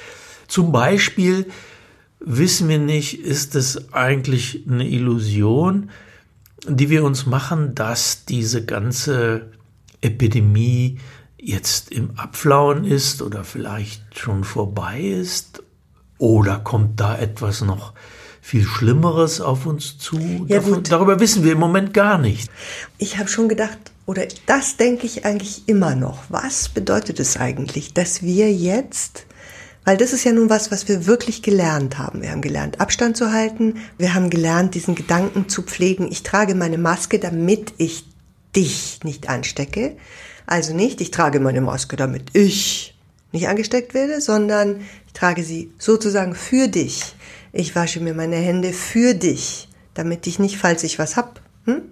Zum 0.47 0.73
Beispiel 0.73 1.47
wissen 2.21 2.69
wir 2.69 2.79
nicht, 2.79 3.21
ist 3.25 3.55
es 3.55 3.93
eigentlich 3.93 4.65
eine 4.69 4.87
Illusion, 4.87 5.91
die 6.67 6.91
wir 6.91 7.05
uns 7.05 7.27
machen, 7.27 7.75
dass 7.75 8.25
diese 8.27 8.65
ganze 8.65 9.51
Epidemie 10.01 10.99
jetzt 11.39 11.91
im 11.91 12.19
Abflauen 12.19 12.85
ist 12.85 13.23
oder 13.23 13.45
vielleicht 13.45 14.19
schon 14.19 14.45
vorbei 14.45 15.01
ist? 15.01 15.63
Oder 16.19 16.59
kommt 16.59 17.01
da 17.01 17.17
etwas 17.17 17.63
noch 17.63 17.95
viel 18.43 18.65
Schlimmeres 18.65 19.41
auf 19.41 19.65
uns 19.65 19.97
zu? 19.97 20.19
Ja, 20.49 20.57
Davon, 20.57 20.83
darüber 20.83 21.19
wissen 21.19 21.45
wir 21.45 21.53
im 21.53 21.59
Moment 21.59 21.95
gar 21.95 22.19
nicht. 22.19 22.51
Ich 22.99 23.17
habe 23.17 23.29
schon 23.31 23.49
gedacht, 23.49 23.79
oder 24.05 24.27
das 24.45 24.77
denke 24.77 25.07
ich 25.07 25.25
eigentlich 25.25 25.63
immer 25.67 25.95
noch. 25.95 26.25
Was 26.29 26.69
bedeutet 26.69 27.21
es 27.21 27.39
eigentlich, 27.39 27.95
dass 27.95 28.23
wir 28.23 28.53
jetzt 28.53 29.25
weil 29.85 29.97
das 29.97 30.13
ist 30.13 30.25
ja 30.25 30.33
nun 30.33 30.51
was, 30.51 30.71
was 30.71 30.89
wir 30.89 31.07
wirklich 31.07 31.43
gelernt 31.43 31.99
haben. 31.99 32.23
Wir 32.23 32.31
haben 32.31 32.43
gelernt, 32.43 32.81
Abstand 32.81 33.17
zu 33.17 33.33
halten. 33.33 33.77
Wir 33.99 34.15
haben 34.15 34.31
gelernt, 34.31 34.75
diesen 34.75 34.95
Gedanken 34.95 35.49
zu 35.49 35.63
pflegen. 35.63 36.11
Ich 36.11 36.23
trage 36.23 36.55
meine 36.55 36.79
Maske, 36.79 37.19
damit 37.19 37.73
ich 37.79 38.05
dich 38.55 39.01
nicht 39.05 39.29
anstecke. 39.29 39.97
Also 40.47 40.75
nicht, 40.75 41.01
ich 41.01 41.11
trage 41.11 41.41
meine 41.41 41.61
Maske, 41.61 41.97
damit 41.97 42.31
ich 42.35 42.95
nicht 43.33 43.49
angesteckt 43.49 43.95
werde, 43.95 44.21
sondern 44.21 44.81
ich 45.07 45.13
trage 45.13 45.45
sie 45.45 45.73
sozusagen 45.79 46.35
für 46.35 46.69
dich. 46.69 47.15
Ich 47.53 47.75
wasche 47.75 48.01
mir 48.01 48.15
meine 48.15 48.37
Hände 48.37 48.73
für 48.73 49.15
dich, 49.15 49.69
damit 49.95 50.27
ich 50.27 50.39
nicht, 50.39 50.57
falls 50.57 50.83
ich 50.83 50.99
was 50.99 51.17
hab. 51.17 51.41
Hm? 51.65 51.83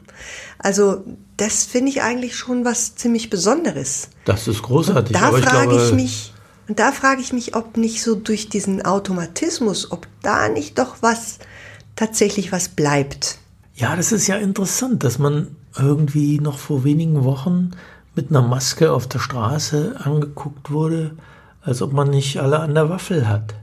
Also 0.58 1.04
das 1.36 1.64
finde 1.64 1.90
ich 1.90 2.02
eigentlich 2.02 2.36
schon 2.36 2.64
was 2.64 2.96
ziemlich 2.96 3.30
Besonderes. 3.30 4.08
Das 4.24 4.48
ist 4.48 4.62
großartig. 4.62 5.14
Und 5.14 5.22
da 5.22 5.30
frage 5.30 5.76
ich, 5.76 5.88
ich 5.88 5.92
mich, 5.94 6.32
und 6.68 6.78
da 6.78 6.92
frage 6.92 7.22
ich 7.22 7.32
mich, 7.32 7.56
ob 7.56 7.78
nicht 7.78 8.02
so 8.02 8.14
durch 8.14 8.50
diesen 8.50 8.84
Automatismus, 8.84 9.90
ob 9.90 10.06
da 10.22 10.48
nicht 10.48 10.78
doch 10.78 10.96
was 11.00 11.38
tatsächlich 11.96 12.52
was 12.52 12.68
bleibt. 12.68 13.38
Ja, 13.74 13.96
das 13.96 14.12
ist 14.12 14.26
ja 14.26 14.36
interessant, 14.36 15.02
dass 15.02 15.18
man 15.18 15.56
irgendwie 15.78 16.40
noch 16.40 16.58
vor 16.58 16.84
wenigen 16.84 17.24
Wochen 17.24 17.70
mit 18.14 18.30
einer 18.30 18.42
Maske 18.42 18.92
auf 18.92 19.06
der 19.06 19.18
Straße 19.18 19.96
angeguckt 20.02 20.70
wurde, 20.70 21.12
als 21.62 21.80
ob 21.80 21.92
man 21.92 22.10
nicht 22.10 22.38
alle 22.38 22.60
an 22.60 22.74
der 22.74 22.90
Waffel 22.90 23.28
hat. 23.28 23.54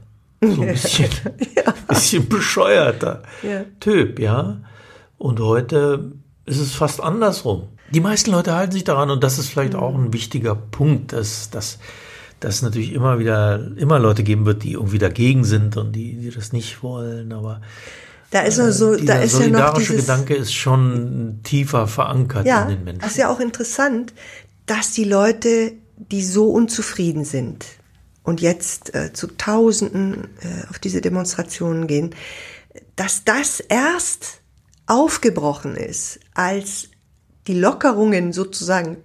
So 0.42 0.62
ein 0.62 0.68
bisschen, 0.68 1.10
ja. 1.56 1.72
bisschen 1.88 2.28
bescheuerter 2.28 3.22
ja. 3.42 3.64
Typ, 3.78 4.18
ja. 4.18 4.58
Und 5.18 5.38
heute 5.40 6.12
ist 6.44 6.58
es 6.58 6.74
fast 6.74 7.00
andersrum. 7.02 7.68
Die 7.90 8.00
meisten 8.00 8.32
Leute 8.32 8.54
halten 8.54 8.72
sich 8.72 8.84
daran 8.84 9.10
und 9.10 9.22
das 9.22 9.38
ist 9.38 9.48
vielleicht 9.48 9.74
mhm. 9.74 9.78
auch 9.78 9.94
ein 9.94 10.12
wichtiger 10.12 10.56
Punkt, 10.56 11.12
dass, 11.12 11.50
dass, 11.50 11.78
dass 12.40 12.56
es 12.56 12.62
natürlich 12.62 12.92
immer 12.92 13.18
wieder 13.18 13.72
immer 13.76 13.98
Leute 13.98 14.22
geben 14.22 14.46
wird, 14.46 14.62
die 14.62 14.72
irgendwie 14.72 14.98
dagegen 14.98 15.44
sind 15.44 15.76
und 15.76 15.92
die, 15.92 16.16
die 16.16 16.30
das 16.30 16.52
nicht 16.52 16.82
wollen, 16.82 17.32
aber 17.32 17.60
da 18.30 18.40
ist 18.40 18.58
nur 18.58 18.72
so, 18.72 18.96
da 18.96 19.20
ist 19.20 19.38
ja 19.38 19.46
noch 19.46 19.74
dieses, 19.74 20.04
Gedanke 20.04 20.34
ist 20.34 20.52
schon 20.52 21.40
tiefer 21.44 21.86
verankert 21.86 22.44
ja, 22.44 22.64
in 22.64 22.70
den 22.70 22.84
Menschen. 22.84 23.00
Das 23.00 23.12
ist 23.12 23.18
ja 23.18 23.28
auch 23.30 23.40
interessant, 23.40 24.12
dass 24.66 24.92
die 24.92 25.04
Leute, 25.04 25.72
die 25.96 26.24
so 26.24 26.50
unzufrieden 26.50 27.24
sind 27.24 27.64
und 28.24 28.40
jetzt 28.40 28.94
äh, 28.94 29.12
zu 29.12 29.28
Tausenden 29.28 30.28
äh, 30.40 30.68
auf 30.68 30.80
diese 30.80 31.00
Demonstrationen 31.00 31.86
gehen, 31.86 32.14
dass 32.96 33.24
das 33.24 33.60
erst 33.60 34.40
aufgebrochen 34.86 35.76
ist, 35.76 36.18
als 36.34 36.88
die 37.46 37.58
Lockerungen 37.58 38.32
sozusagen 38.32 38.98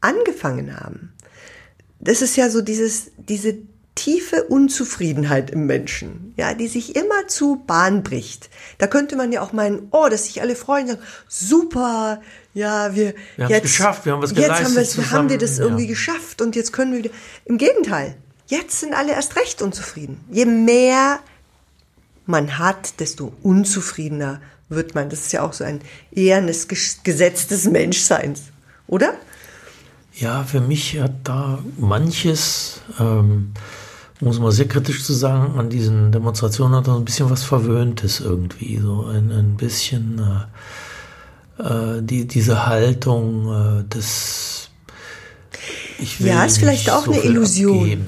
angefangen 0.00 0.78
haben. 0.78 1.09
Das 2.00 2.22
ist 2.22 2.36
ja 2.36 2.50
so 2.50 2.62
dieses, 2.62 3.10
diese 3.16 3.58
tiefe 3.94 4.44
Unzufriedenheit 4.44 5.50
im 5.50 5.66
Menschen, 5.66 6.32
ja, 6.36 6.54
die 6.54 6.68
sich 6.68 6.96
immer 6.96 7.28
zu 7.28 7.62
Bahn 7.66 8.02
bricht. 8.02 8.48
Da 8.78 8.86
könnte 8.86 9.16
man 9.16 9.30
ja 9.30 9.42
auch 9.42 9.52
meinen, 9.52 9.88
oh, 9.90 10.08
dass 10.08 10.24
sich 10.24 10.40
alle 10.40 10.56
freuen, 10.56 10.86
sagen, 10.86 11.00
super, 11.28 12.22
ja, 12.54 12.94
wir, 12.94 13.14
wir 13.36 13.44
haben 13.44 13.54
es 13.54 13.62
geschafft, 13.62 14.06
wir 14.06 14.12
haben 14.12 14.22
was 14.22 14.34
geleistet. 14.34 14.58
Jetzt 14.58 14.66
haben 14.66 14.76
wir, 14.76 14.84
zusammen, 14.84 15.10
haben 15.10 15.28
wir 15.28 15.38
das 15.38 15.58
ja. 15.58 15.64
irgendwie 15.64 15.86
geschafft 15.86 16.40
und 16.40 16.56
jetzt 16.56 16.72
können 16.72 16.92
wir 16.92 17.00
wieder. 17.00 17.10
Im 17.44 17.58
Gegenteil, 17.58 18.16
jetzt 18.46 18.80
sind 18.80 18.94
alle 18.94 19.12
erst 19.12 19.36
recht 19.36 19.60
unzufrieden. 19.60 20.20
Je 20.30 20.46
mehr 20.46 21.20
man 22.26 22.58
hat, 22.58 23.00
desto 23.00 23.34
unzufriedener 23.42 24.40
wird 24.70 24.94
man. 24.94 25.10
Das 25.10 25.20
ist 25.20 25.32
ja 25.32 25.42
auch 25.42 25.52
so 25.52 25.64
ein 25.64 25.80
ehrenes 26.12 26.68
Gesetz 26.68 27.48
des 27.48 27.64
Menschseins, 27.64 28.44
oder? 28.86 29.14
Ja, 30.20 30.44
für 30.44 30.60
mich 30.60 31.00
hat 31.00 31.12
da 31.24 31.58
manches 31.78 32.82
ähm, 32.98 33.52
muss 34.20 34.38
man 34.38 34.52
sehr 34.52 34.68
kritisch 34.68 35.02
zu 35.02 35.14
sagen, 35.14 35.58
an 35.58 35.70
diesen 35.70 36.12
Demonstrationen 36.12 36.76
hat 36.76 36.88
er 36.88 36.96
ein 36.96 37.04
bisschen 37.04 37.30
was 37.30 37.42
Verwöhntes 37.42 38.20
irgendwie, 38.20 38.76
so 38.76 39.06
ein, 39.06 39.30
ein 39.30 39.56
bisschen 39.56 40.20
äh, 41.58 41.62
äh, 41.62 42.02
die, 42.02 42.26
diese 42.26 42.66
Haltung 42.66 43.80
äh, 43.80 43.84
des 43.84 44.68
ich 45.98 46.20
will 46.20 46.28
Ja, 46.28 46.44
ist 46.44 46.58
vielleicht 46.58 46.90
auch 46.90 47.04
so 47.04 47.12
eine 47.12 47.22
Illusion. 47.22 48.04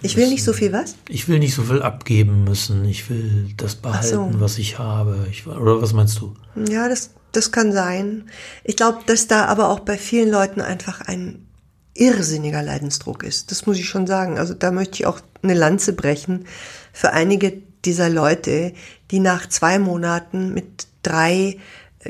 Ich 0.00 0.16
will 0.16 0.28
nicht 0.28 0.44
so 0.44 0.52
viel 0.52 0.72
was? 0.72 0.96
Ich 1.08 1.28
will 1.28 1.38
nicht 1.38 1.54
so 1.54 1.62
viel 1.62 1.82
abgeben 1.82 2.44
müssen. 2.44 2.84
Ich 2.84 3.10
will 3.10 3.52
das 3.56 3.74
behalten, 3.74 4.32
so. 4.32 4.40
was 4.40 4.58
ich 4.58 4.78
habe. 4.78 5.26
Ich, 5.30 5.46
oder 5.46 5.82
was 5.82 5.92
meinst 5.92 6.20
du? 6.20 6.34
Ja, 6.70 6.88
das, 6.88 7.10
das 7.32 7.52
kann 7.52 7.72
sein. 7.72 8.30
Ich 8.64 8.76
glaube, 8.76 8.98
dass 9.06 9.26
da 9.26 9.46
aber 9.46 9.68
auch 9.68 9.80
bei 9.80 9.96
vielen 9.96 10.30
Leuten 10.30 10.60
einfach 10.60 11.00
ein 11.02 11.46
irrsinniger 11.94 12.62
Leidensdruck 12.62 13.24
ist. 13.24 13.50
Das 13.50 13.66
muss 13.66 13.78
ich 13.78 13.88
schon 13.88 14.06
sagen. 14.06 14.38
Also 14.38 14.54
da 14.54 14.70
möchte 14.70 14.96
ich 15.00 15.06
auch 15.06 15.20
eine 15.42 15.54
Lanze 15.54 15.92
brechen 15.92 16.46
für 16.92 17.12
einige 17.12 17.62
dieser 17.84 18.08
Leute, 18.08 18.72
die 19.10 19.20
nach 19.20 19.48
zwei 19.48 19.78
Monaten 19.78 20.54
mit 20.54 20.86
drei 21.02 21.58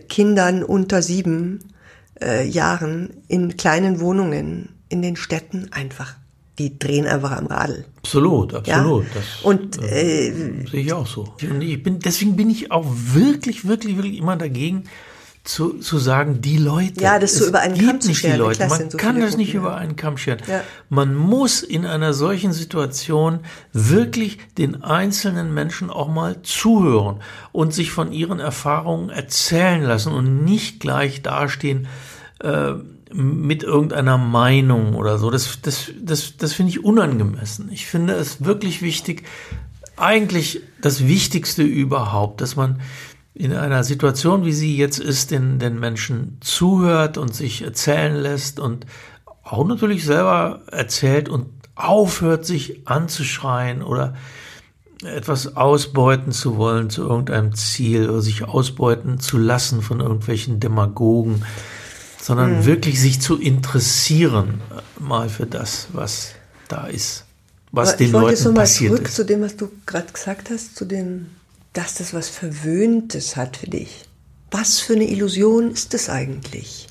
Kindern 0.09 0.63
unter 0.63 1.03
sieben 1.03 1.73
äh, 2.21 2.47
Jahren 2.47 3.11
in 3.29 3.57
kleinen 3.57 4.01
Wohnungen 4.01 4.71
in 4.89 5.03
den 5.03 5.17
Städten 5.17 5.69
einfach, 5.73 6.17
die 6.59 6.79
drehen 6.79 7.07
einfach 7.07 7.33
am 7.33 7.47
Radl. 7.47 7.85
Absolut, 7.99 8.55
absolut. 8.55 9.05
Ja? 9.05 9.11
Das, 9.15 9.43
und 9.43 9.83
äh, 9.83 10.29
äh, 10.29 10.67
sehe 10.67 10.81
ich 10.81 10.93
auch 10.93 11.07
so. 11.07 11.35
Und 11.43 11.63
ich 11.63 11.83
bin, 11.83 11.99
deswegen 12.01 12.37
bin 12.37 12.51
ich 12.51 12.71
auch 12.71 12.87
wirklich, 12.89 13.67
wirklich, 13.67 13.97
wirklich 13.97 14.19
immer 14.19 14.37
dagegen, 14.37 14.85
zu, 15.45 15.79
zu 15.79 15.99
sagen, 15.99 16.41
die 16.41 16.59
Leute. 16.59 17.01
Ja, 17.01 17.19
das 17.19 17.37
so 17.37 17.47
über 17.47 17.61
einen 17.61 17.79
Kamm 17.79 18.01
zu 18.01 18.15
scheren. 18.15 18.39
Leute. 18.39 18.67
Man 18.69 18.91
so 18.91 18.97
kann 18.99 19.21
das 19.21 19.37
nicht 19.37 19.55
über 19.55 19.77
einen 19.77 19.97
Kamm 19.97 20.19
scheren. 20.19 20.41
Ja. 20.47 20.63
Man 20.89 21.15
muss 21.15 21.63
in 21.63 21.87
einer 21.87 22.13
solchen 22.13 22.53
Situation 22.53 23.41
wirklich 23.73 24.39
den 24.59 24.83
einzelnen 24.83 25.55
Menschen 25.55 25.91
auch 25.91 26.09
mal 26.09 26.43
zuhören 26.43 27.21
und 27.53 27.73
sich 27.73 27.91
von 27.91 28.13
ihren 28.13 28.41
Erfahrungen 28.41 29.11
erzählen 29.11 29.83
lassen 29.83 30.13
und 30.13 30.45
nicht 30.45 30.81
gleich 30.81 31.23
dastehen, 31.23 31.89
äh, 32.41 32.75
mit 33.13 33.63
irgendeiner 33.63 34.19
Meinung 34.19 34.95
oder 34.95 35.19
so. 35.19 35.31
Das, 35.31 35.61
das, 35.63 35.91
das, 36.01 36.37
das 36.37 36.53
finde 36.53 36.71
ich 36.71 36.85
unangemessen. 36.85 37.71
Ich 37.73 37.87
finde 37.87 38.15
es 38.15 38.45
wirklich 38.45 38.83
wichtig, 38.83 39.25
eigentlich 39.97 40.61
das 40.81 41.07
Wichtigste 41.07 41.63
überhaupt, 41.63 42.41
dass 42.41 42.57
man 42.57 42.81
in 43.39 43.53
einer 43.53 43.85
Situation, 43.85 44.45
wie 44.45 44.53
sie 44.53 44.77
jetzt 44.77 44.99
ist, 44.99 45.31
den, 45.31 45.61
den 45.61 45.79
Menschen 45.79 46.39
zuhört 46.41 47.19
und 47.19 47.35
sich 47.35 47.63
erzählen 47.63 48.17
lässt 48.17 48.59
und 48.59 48.85
auch 49.45 49.65
natürlich 49.65 50.05
selber 50.05 50.63
erzählt 50.67 51.29
und 51.29 51.47
aufhört, 51.77 52.45
sich 52.45 52.83
anzuschreien 52.87 53.83
oder 53.83 54.15
etwas 55.05 55.57
ausbeuten 55.57 56.33
zu 56.33 56.57
wollen 56.57 56.91
zu 56.91 57.03
irgendeinem 57.03 57.55
Ziel 57.55 58.11
oder 58.11 58.21
sich 58.21 58.43
ausbeuten 58.43 59.21
zu 59.21 59.39
lassen 59.39 59.83
von 59.83 60.01
irgendwelchen 60.01 60.59
Demagogen, 60.59 61.45
sondern 62.21 62.59
mhm. 62.59 62.65
wirklich 62.65 63.01
sich 63.01 63.21
zu 63.21 63.39
interessieren 63.39 64.61
mal 64.99 65.29
für 65.29 65.47
das, 65.47 65.87
was 65.93 66.33
da 66.67 66.89
ist, 66.89 67.25
was 67.71 67.91
Aber 67.91 67.99
den 67.99 68.11
Leuten 68.11 68.25
passiert 68.27 68.35
ist. 68.35 68.41
Ich 68.41 68.81
wollte 68.89 69.03
jetzt 69.03 69.05
zurück 69.05 69.13
zu 69.13 69.25
dem, 69.25 69.43
was 69.43 69.57
du 69.57 69.71
gerade 69.87 70.13
gesagt 70.13 70.51
hast, 70.51 70.75
zu 70.75 70.85
dem, 70.85 71.27
dass 71.73 71.95
das 71.95 72.15
was 72.15 72.29
Verwöhntes 72.29 73.37
hat 73.37 73.59
für 73.59 73.71
dich. 73.71 74.05
Was 74.51 74.81
für 74.81 74.95
eine 74.95 75.09
Illusion 75.09 75.71
ist 75.71 75.95
das 75.95 76.09
eigentlich? 76.09 76.87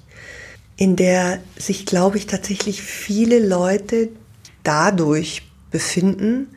In 0.75 0.95
der 0.95 1.39
sich, 1.57 1.85
glaube 1.85 2.17
ich, 2.17 2.27
tatsächlich 2.27 2.81
viele 2.81 3.45
Leute 3.45 4.09
dadurch 4.63 5.43
befinden, 5.71 6.49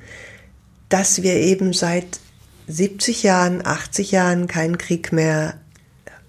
dass 0.89 1.23
wir 1.23 1.35
eben 1.35 1.73
seit 1.73 2.21
70 2.69 3.23
Jahren, 3.23 3.65
80 3.65 4.11
Jahren 4.11 4.47
keinen 4.47 4.79
Krieg 4.79 5.13
mehr 5.13 5.55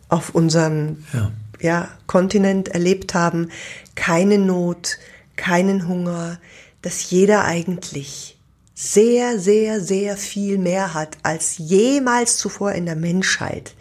auf 0.10 0.33
unserem 0.33 1.03
ja. 1.13 1.31
Ja, 1.60 1.89
Kontinent 2.07 2.69
erlebt 2.69 3.13
haben, 3.13 3.50
keine 3.93 4.39
Not, 4.39 4.98
keinen 5.36 5.88
Hunger, 5.88 6.39
dass 6.81 7.12
jeder 7.12 7.45
eigentlich 7.45 8.38
sehr, 8.74 9.40
sehr, 9.40 9.82
sehr 9.82 10.18
viel 10.18 10.58
mehr 10.58 10.94
hat, 10.94 11.18
als 11.24 11.58
jemals 11.58 12.38
zuvor 12.38 12.72
in 12.72 12.86
der 12.86 12.96
Menschheit 12.96 13.75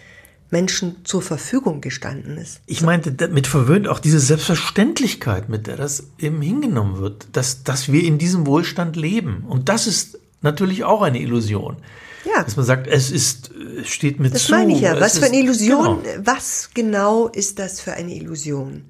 Menschen 0.51 1.05
zur 1.05 1.23
Verfügung 1.23 1.81
gestanden 1.81 2.37
ist. 2.37 2.61
Ich 2.67 2.83
meinte 2.83 3.13
damit 3.13 3.47
verwöhnt 3.47 3.87
auch 3.87 4.01
diese 4.01 4.19
Selbstverständlichkeit, 4.19 5.49
mit 5.49 5.67
der 5.67 5.77
das 5.77 6.09
eben 6.19 6.43
hingenommen 6.43 6.99
wird, 6.99 7.29
dass, 7.33 7.63
dass 7.63 7.93
wir 7.93 8.03
in 8.03 8.19
diesem 8.19 8.47
Wohlstand 8.47 8.97
leben. 8.97 9.45
Und 9.49 9.69
das 9.69 9.87
ist 9.87 10.19
natürlich 10.43 10.85
auch 10.85 11.03
eine 11.03 11.21
Illusion. 11.21 11.77
Ja. 12.25 12.43
Dass 12.43 12.57
man 12.57 12.67
sagt, 12.67 12.87
es 12.87 13.11
ist, 13.11 13.51
steht 13.85 14.21
mir 14.21 14.29
das 14.29 14.45
zu. 14.45 14.53
Das 14.53 14.59
meine 14.59 14.75
ich 14.75 14.81
ja. 14.81 15.01
Was 15.01 15.19
für 15.19 15.27
eine 15.27 15.39
Illusion, 15.39 16.03
genau. 16.03 16.23
was 16.25 16.71
genau 16.75 17.29
ist 17.29 17.59
das 17.59 17.81
für 17.81 17.93
eine 17.93 18.15
Illusion? 18.15 18.85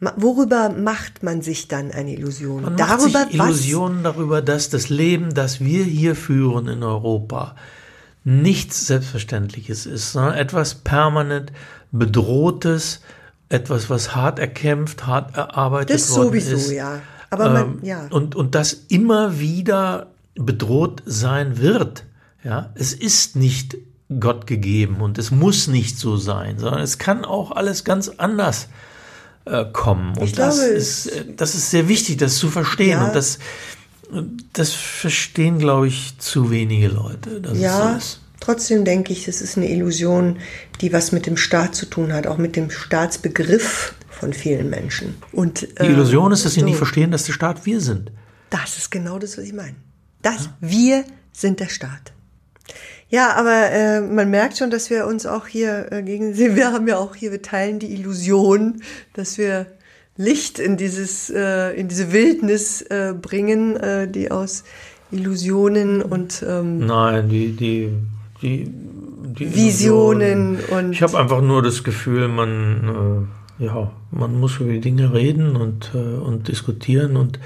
Worüber 0.00 0.68
macht 0.68 1.22
man 1.22 1.40
sich 1.40 1.68
dann 1.68 1.90
eine 1.90 2.12
Illusion? 2.12 2.62
Man 2.62 2.76
darüber, 2.76 3.20
macht 3.20 3.30
sich 3.30 3.40
Illusionen 3.40 4.02
darüber, 4.02 4.42
dass 4.42 4.68
das 4.68 4.90
Leben, 4.90 5.32
das 5.32 5.60
wir 5.60 5.84
hier 5.84 6.14
führen 6.14 6.68
in 6.68 6.82
Europa, 6.82 7.56
nichts 8.22 8.86
Selbstverständliches 8.86 9.86
ist, 9.86 10.12
sondern 10.12 10.34
etwas 10.34 10.74
permanent 10.74 11.50
Bedrohtes, 11.92 13.00
etwas, 13.48 13.88
was 13.88 14.14
hart 14.14 14.38
erkämpft, 14.38 15.06
hart 15.06 15.34
erarbeitet 15.36 15.94
das 15.94 16.10
worden 16.10 16.28
sowieso, 16.28 16.50
ist. 16.50 16.52
Das 16.52 16.64
sowieso, 16.64 16.76
ja. 16.76 17.02
Aber 17.30 17.50
man, 17.50 17.62
ähm, 17.62 17.78
ja. 17.82 18.06
Und, 18.10 18.34
und 18.34 18.54
das 18.54 18.74
immer 18.88 19.38
wieder 19.38 20.08
bedroht 20.34 21.02
sein 21.06 21.58
wird. 21.58 22.04
Ja, 22.44 22.70
es 22.74 22.92
ist 22.92 23.34
nicht 23.34 23.78
Gott 24.20 24.46
gegeben 24.46 25.00
und 25.00 25.18
es 25.18 25.30
muss 25.30 25.66
nicht 25.66 25.98
so 25.98 26.16
sein, 26.16 26.58
sondern 26.58 26.82
es 26.82 26.98
kann 26.98 27.24
auch 27.24 27.50
alles 27.50 27.82
ganz 27.82 28.08
anders 28.08 28.68
äh, 29.46 29.64
kommen. 29.72 30.16
Und 30.16 30.24
ich 30.24 30.32
das, 30.32 30.56
glaube, 30.56 30.70
ist, 30.70 31.06
äh, 31.06 31.24
das 31.36 31.54
ist 31.54 31.70
sehr 31.70 31.88
wichtig, 31.88 32.18
das 32.18 32.36
zu 32.36 32.50
verstehen. 32.50 32.98
Ja. 32.98 33.06
Und 33.06 33.14
das, 33.14 33.38
das 34.52 34.72
verstehen, 34.72 35.58
glaube 35.58 35.88
ich, 35.88 36.18
zu 36.18 36.50
wenige 36.50 36.88
Leute. 36.88 37.42
ja, 37.54 37.98
so 37.98 38.18
trotzdem 38.40 38.84
denke 38.84 39.12
ich, 39.12 39.28
es 39.28 39.40
ist 39.40 39.56
eine 39.56 39.70
Illusion, 39.70 40.38
die 40.80 40.92
was 40.92 41.12
mit 41.12 41.26
dem 41.26 41.36
Staat 41.36 41.74
zu 41.74 41.86
tun 41.86 42.12
hat, 42.12 42.26
auch 42.26 42.38
mit 42.38 42.54
dem 42.56 42.70
Staatsbegriff 42.70 43.94
von 44.08 44.32
vielen 44.32 44.70
Menschen. 44.70 45.16
Und, 45.32 45.62
die 45.80 45.86
Illusion 45.86 46.32
ist, 46.32 46.44
dass 46.44 46.54
sie 46.54 46.60
so. 46.60 46.66
nicht 46.66 46.76
verstehen, 46.76 47.10
dass 47.10 47.24
der 47.24 47.32
Staat 47.32 47.66
wir 47.66 47.80
sind. 47.80 48.12
Das 48.50 48.78
ist 48.78 48.90
genau 48.90 49.18
das, 49.18 49.36
was 49.36 49.44
ich 49.44 49.52
meine. 49.52 49.74
Das, 50.22 50.48
wir 50.60 51.04
sind 51.32 51.60
der 51.60 51.68
Staat. 51.68 52.12
Ja, 53.08 53.34
aber 53.36 53.70
äh, 53.70 54.00
man 54.00 54.30
merkt 54.30 54.58
schon, 54.58 54.70
dass 54.70 54.90
wir 54.90 55.06
uns 55.06 55.26
auch 55.26 55.46
hier 55.46 55.92
äh, 55.92 56.02
gegen, 56.02 56.36
wir 56.56 56.72
haben 56.72 56.88
ja 56.88 56.98
auch 56.98 57.14
hier, 57.14 57.30
wir 57.30 57.42
teilen 57.42 57.78
die 57.78 57.92
Illusion, 57.92 58.82
dass 59.14 59.38
wir 59.38 59.66
Licht 60.16 60.58
in 60.58 60.76
dieses, 60.76 61.30
äh, 61.30 61.78
in 61.78 61.88
diese 61.88 62.12
Wildnis 62.12 62.82
äh, 62.82 63.14
bringen, 63.20 63.76
äh, 63.76 64.08
die 64.08 64.30
aus 64.30 64.64
Illusionen 65.12 66.02
und 66.02 66.44
ähm, 66.48 66.86
nein, 66.86 67.28
die, 67.28 67.52
die, 67.52 67.92
die, 68.42 68.68
die 68.68 69.54
Visionen 69.54 70.58
und 70.70 70.92
ich 70.92 71.02
habe 71.02 71.18
einfach 71.18 71.42
nur 71.42 71.62
das 71.62 71.84
Gefühl, 71.84 72.28
man, 72.28 73.28
äh, 73.60 73.64
ja, 73.66 73.92
man 74.10 74.40
muss 74.40 74.58
über 74.58 74.72
die 74.72 74.80
Dinge 74.80 75.12
reden 75.12 75.54
und 75.54 75.92
äh, 75.94 75.98
und 75.98 76.48
diskutieren 76.48 77.16
und 77.16 77.38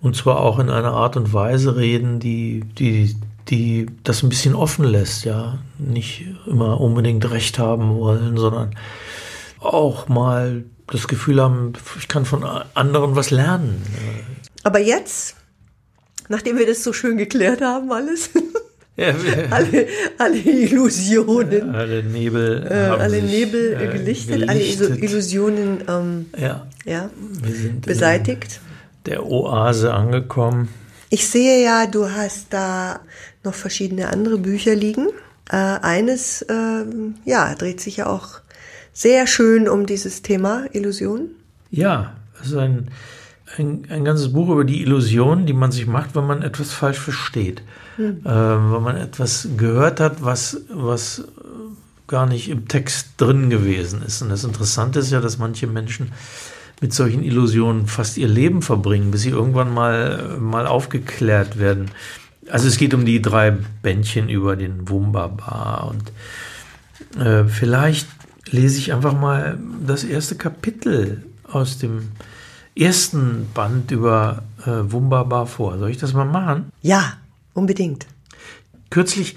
und 0.00 0.16
zwar 0.16 0.40
auch 0.40 0.58
in 0.58 0.68
einer 0.68 0.92
Art 0.92 1.16
und 1.16 1.32
Weise 1.32 1.76
reden, 1.76 2.20
die, 2.20 2.62
die, 2.78 3.16
die 3.48 3.86
das 4.02 4.22
ein 4.22 4.28
bisschen 4.28 4.54
offen 4.54 4.84
lässt, 4.84 5.24
ja. 5.24 5.58
Nicht 5.78 6.26
immer 6.46 6.80
unbedingt 6.80 7.30
Recht 7.30 7.58
haben 7.58 7.96
wollen, 7.96 8.36
sondern 8.36 8.74
auch 9.60 10.08
mal 10.08 10.64
das 10.88 11.08
Gefühl 11.08 11.40
haben, 11.40 11.72
ich 11.98 12.08
kann 12.08 12.24
von 12.24 12.44
anderen 12.74 13.16
was 13.16 13.30
lernen. 13.30 13.82
Aber 14.62 14.78
jetzt, 14.78 15.36
nachdem 16.28 16.58
wir 16.58 16.66
das 16.66 16.82
so 16.82 16.92
schön 16.92 17.16
geklärt 17.16 17.60
haben, 17.60 17.90
alles, 17.92 18.30
ja, 18.96 19.14
alle, 19.50 19.86
alle 20.18 20.38
Illusionen, 20.38 21.74
alle 21.74 22.02
Nebel, 22.02 22.66
äh, 22.68 22.74
alle 22.74 23.22
Nebel 23.22 23.74
äh, 23.74 23.92
gelichtet, 23.92 24.46
gelichtet, 24.46 24.88
alle 24.88 24.98
Illusionen 24.98 25.84
ähm, 25.88 26.26
ja, 26.38 26.66
ja, 26.84 27.10
beseitigt 27.80 28.60
der 29.06 29.24
Oase 29.24 29.94
angekommen. 29.94 30.68
Ich 31.08 31.28
sehe 31.28 31.62
ja, 31.62 31.86
du 31.86 32.10
hast 32.10 32.46
da 32.50 33.00
noch 33.46 33.54
verschiedene 33.54 34.08
andere 34.08 34.36
Bücher 34.38 34.74
liegen. 34.74 35.08
Äh, 35.50 35.56
eines, 35.56 36.42
äh, 36.42 36.84
ja, 37.24 37.54
dreht 37.54 37.80
sich 37.80 37.96
ja 37.98 38.06
auch 38.06 38.40
sehr 38.92 39.26
schön 39.26 39.68
um 39.68 39.86
dieses 39.86 40.22
Thema 40.22 40.66
Illusion. 40.72 41.30
Ja, 41.70 42.14
es 42.40 42.48
ist 42.48 42.56
ein, 42.56 42.90
ein, 43.56 43.86
ein 43.88 44.04
ganzes 44.04 44.32
Buch 44.32 44.50
über 44.50 44.64
die 44.64 44.82
Illusion, 44.82 45.46
die 45.46 45.52
man 45.52 45.72
sich 45.72 45.86
macht, 45.86 46.14
wenn 46.14 46.26
man 46.26 46.42
etwas 46.42 46.72
falsch 46.72 46.98
versteht. 46.98 47.62
Hm. 47.96 48.20
Äh, 48.24 48.28
wenn 48.28 48.82
man 48.82 48.96
etwas 48.96 49.48
gehört 49.56 50.00
hat, 50.00 50.22
was, 50.24 50.60
was 50.68 51.24
gar 52.06 52.26
nicht 52.26 52.48
im 52.48 52.68
Text 52.68 53.10
drin 53.16 53.50
gewesen 53.50 54.02
ist. 54.02 54.22
Und 54.22 54.28
das 54.28 54.44
Interessante 54.44 55.00
ist 55.00 55.10
ja, 55.10 55.20
dass 55.20 55.38
manche 55.38 55.66
Menschen 55.66 56.12
mit 56.80 56.92
solchen 56.92 57.22
Illusionen 57.22 57.86
fast 57.86 58.18
ihr 58.18 58.28
Leben 58.28 58.62
verbringen, 58.62 59.10
bis 59.10 59.22
sie 59.22 59.30
irgendwann 59.30 59.72
mal, 59.72 60.36
mal 60.38 60.66
aufgeklärt 60.66 61.58
werden. 61.58 61.90
Also 62.50 62.68
es 62.68 62.76
geht 62.76 62.94
um 62.94 63.04
die 63.04 63.20
drei 63.20 63.56
Bändchen 63.82 64.28
über 64.28 64.56
den 64.56 64.88
Wunderbar 64.88 65.90
und 65.90 67.20
äh, 67.20 67.44
vielleicht 67.44 68.08
lese 68.50 68.78
ich 68.78 68.92
einfach 68.92 69.18
mal 69.18 69.58
das 69.84 70.04
erste 70.04 70.36
Kapitel 70.36 71.24
aus 71.44 71.78
dem 71.78 72.08
ersten 72.76 73.48
Band 73.54 73.90
über 73.90 74.42
äh, 74.64 74.70
Wunderbar 74.92 75.46
vor. 75.46 75.78
Soll 75.78 75.90
ich 75.90 75.98
das 75.98 76.12
mal 76.12 76.24
machen? 76.24 76.70
Ja, 76.82 77.14
unbedingt. 77.54 78.06
Kürzlich 78.90 79.36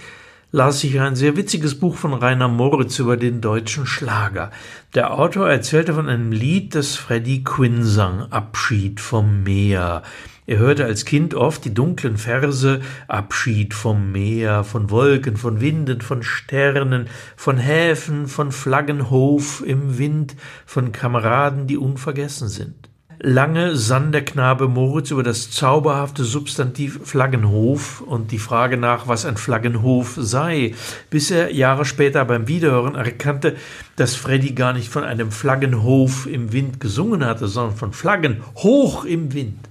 las 0.52 0.84
ich 0.84 1.00
ein 1.00 1.16
sehr 1.16 1.38
witziges 1.38 1.80
Buch 1.80 1.96
von 1.96 2.14
Rainer 2.14 2.48
Moritz 2.48 3.00
über 3.00 3.18
den 3.18 3.42
deutschen 3.42 3.86
Schlager. 3.86 4.52
Der 4.96 5.14
Autor 5.14 5.50
erzählte 5.50 5.94
von 5.94 6.10
einem 6.10 6.32
Lied, 6.32 6.76
das 6.76 6.96
Freddie 6.96 7.44
Quinn 7.44 7.84
sang, 7.84 8.32
Abschied 8.32 9.00
vom 9.00 9.44
Meer. 9.44 10.04
Er 10.50 10.58
hörte 10.58 10.84
als 10.84 11.06
Kind 11.06 11.36
oft 11.36 11.64
die 11.64 11.76
dunklen 11.76 12.18
Verse 12.18 12.82
Abschied 13.08 13.76
vom 13.76 14.12
Meer, 14.12 14.64
von 14.64 14.90
Wolken, 14.90 15.38
von 15.38 15.62
Winden, 15.62 16.02
von 16.02 16.24
Sternen, 16.24 17.06
von 17.36 17.58
Häfen, 17.58 18.26
von 18.26 18.52
Flaggenhof 18.52 19.64
im 19.64 20.00
Wind, 20.00 20.36
von 20.66 20.92
Kameraden, 20.92 21.68
die 21.68 21.78
unvergessen 21.78 22.48
sind. 22.48 22.90
Lange 23.20 23.76
sann 23.76 24.12
der 24.12 24.26
Knabe 24.26 24.68
Moritz 24.68 25.12
über 25.12 25.22
das 25.22 25.52
zauberhafte 25.52 26.24
Substantiv 26.24 27.00
Flaggenhof 27.04 28.02
und 28.02 28.32
die 28.32 28.40
Frage 28.40 28.78
nach, 28.78 29.08
was 29.08 29.26
ein 29.28 29.38
Flaggenhof 29.38 30.18
sei, 30.20 30.74
bis 31.12 31.30
er 31.30 31.54
Jahre 31.54 31.86
später 31.86 32.26
beim 32.26 32.48
Wiederhören 32.48 32.96
erkannte, 32.96 33.56
dass 33.98 34.16
Freddy 34.16 34.54
gar 34.54 34.74
nicht 34.74 34.90
von 34.90 35.04
einem 35.04 35.32
Flaggenhof 35.32 36.26
im 36.26 36.52
Wind 36.54 36.80
gesungen 36.80 37.24
hatte, 37.24 37.48
sondern 37.48 37.78
von 37.78 37.94
Flaggen 37.94 38.42
hoch 38.56 39.06
im 39.06 39.32
Wind. 39.32 39.69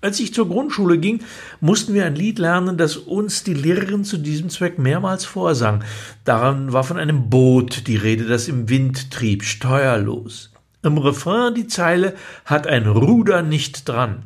Als 0.00 0.20
ich 0.20 0.32
zur 0.32 0.48
Grundschule 0.48 0.98
ging, 0.98 1.22
mussten 1.60 1.92
wir 1.92 2.04
ein 2.04 2.14
Lied 2.14 2.38
lernen, 2.38 2.76
das 2.76 2.96
uns 2.96 3.42
die 3.42 3.54
Lehrerin 3.54 4.04
zu 4.04 4.16
diesem 4.16 4.48
Zweck 4.48 4.78
mehrmals 4.78 5.24
vorsang. 5.24 5.82
Daran 6.24 6.72
war 6.72 6.84
von 6.84 6.98
einem 6.98 7.30
Boot 7.30 7.88
die 7.88 7.96
Rede, 7.96 8.24
das 8.24 8.46
im 8.46 8.68
Wind 8.68 9.10
trieb, 9.10 9.42
steuerlos. 9.42 10.52
Im 10.84 10.98
Refrain 10.98 11.54
die 11.54 11.66
Zeile 11.66 12.14
hat 12.44 12.68
ein 12.68 12.86
Ruder 12.86 13.42
nicht 13.42 13.88
dran. 13.88 14.22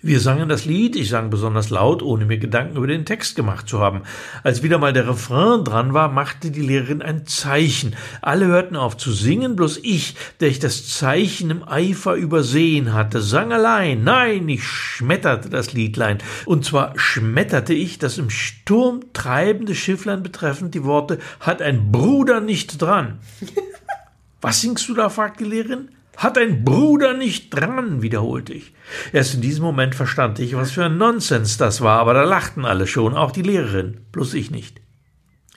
Wir 0.00 0.20
sangen 0.20 0.48
das 0.48 0.64
Lied, 0.64 0.94
ich 0.94 1.08
sang 1.08 1.28
besonders 1.28 1.70
laut, 1.70 2.04
ohne 2.04 2.24
mir 2.24 2.38
Gedanken 2.38 2.76
über 2.76 2.86
den 2.86 3.04
Text 3.04 3.34
gemacht 3.34 3.68
zu 3.68 3.80
haben. 3.80 4.02
Als 4.44 4.62
wieder 4.62 4.78
mal 4.78 4.92
der 4.92 5.08
Refrain 5.08 5.64
dran 5.64 5.92
war, 5.92 6.08
machte 6.08 6.52
die 6.52 6.60
Lehrerin 6.60 7.02
ein 7.02 7.26
Zeichen. 7.26 7.96
Alle 8.22 8.46
hörten 8.46 8.76
auf 8.76 8.96
zu 8.96 9.10
singen, 9.10 9.56
bloß 9.56 9.80
ich, 9.82 10.14
der 10.38 10.50
ich 10.50 10.60
das 10.60 10.86
Zeichen 10.86 11.50
im 11.50 11.68
Eifer 11.68 12.14
übersehen 12.14 12.92
hatte, 12.92 13.20
sang 13.20 13.52
allein. 13.52 14.04
Nein, 14.04 14.48
ich 14.48 14.62
schmetterte 14.62 15.50
das 15.50 15.72
Liedlein. 15.72 16.18
Und 16.46 16.64
zwar 16.64 16.96
schmetterte 16.96 17.74
ich 17.74 17.98
das 17.98 18.18
im 18.18 18.30
Sturm 18.30 19.00
treibende 19.12 19.74
Schifflein 19.74 20.22
betreffend 20.22 20.76
die 20.76 20.84
Worte, 20.84 21.18
hat 21.40 21.60
ein 21.60 21.90
Bruder 21.90 22.40
nicht 22.40 22.80
dran. 22.80 23.18
Was 24.40 24.60
singst 24.60 24.88
du 24.88 24.94
da? 24.94 25.08
fragte 25.08 25.42
die 25.42 25.50
Lehrerin. 25.50 25.88
Hat 26.18 26.36
ein 26.36 26.64
Bruder 26.64 27.14
nicht 27.14 27.54
dran, 27.54 28.02
wiederholte 28.02 28.52
ich. 28.52 28.72
Erst 29.12 29.34
in 29.34 29.40
diesem 29.40 29.62
Moment 29.62 29.94
verstand 29.94 30.40
ich, 30.40 30.56
was 30.56 30.72
für 30.72 30.84
ein 30.84 30.98
Nonsens 30.98 31.58
das 31.58 31.80
war, 31.80 32.00
aber 32.00 32.12
da 32.12 32.24
lachten 32.24 32.64
alle 32.64 32.88
schon, 32.88 33.14
auch 33.14 33.30
die 33.30 33.42
Lehrerin, 33.42 34.00
bloß 34.10 34.34
ich 34.34 34.50
nicht. 34.50 34.80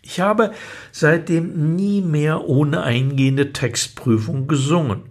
Ich 0.04 0.20
habe 0.20 0.52
seitdem 0.92 1.76
nie 1.76 2.02
mehr 2.02 2.48
ohne 2.48 2.84
eingehende 2.84 3.54
Textprüfung 3.54 4.48
gesungen. 4.48 5.02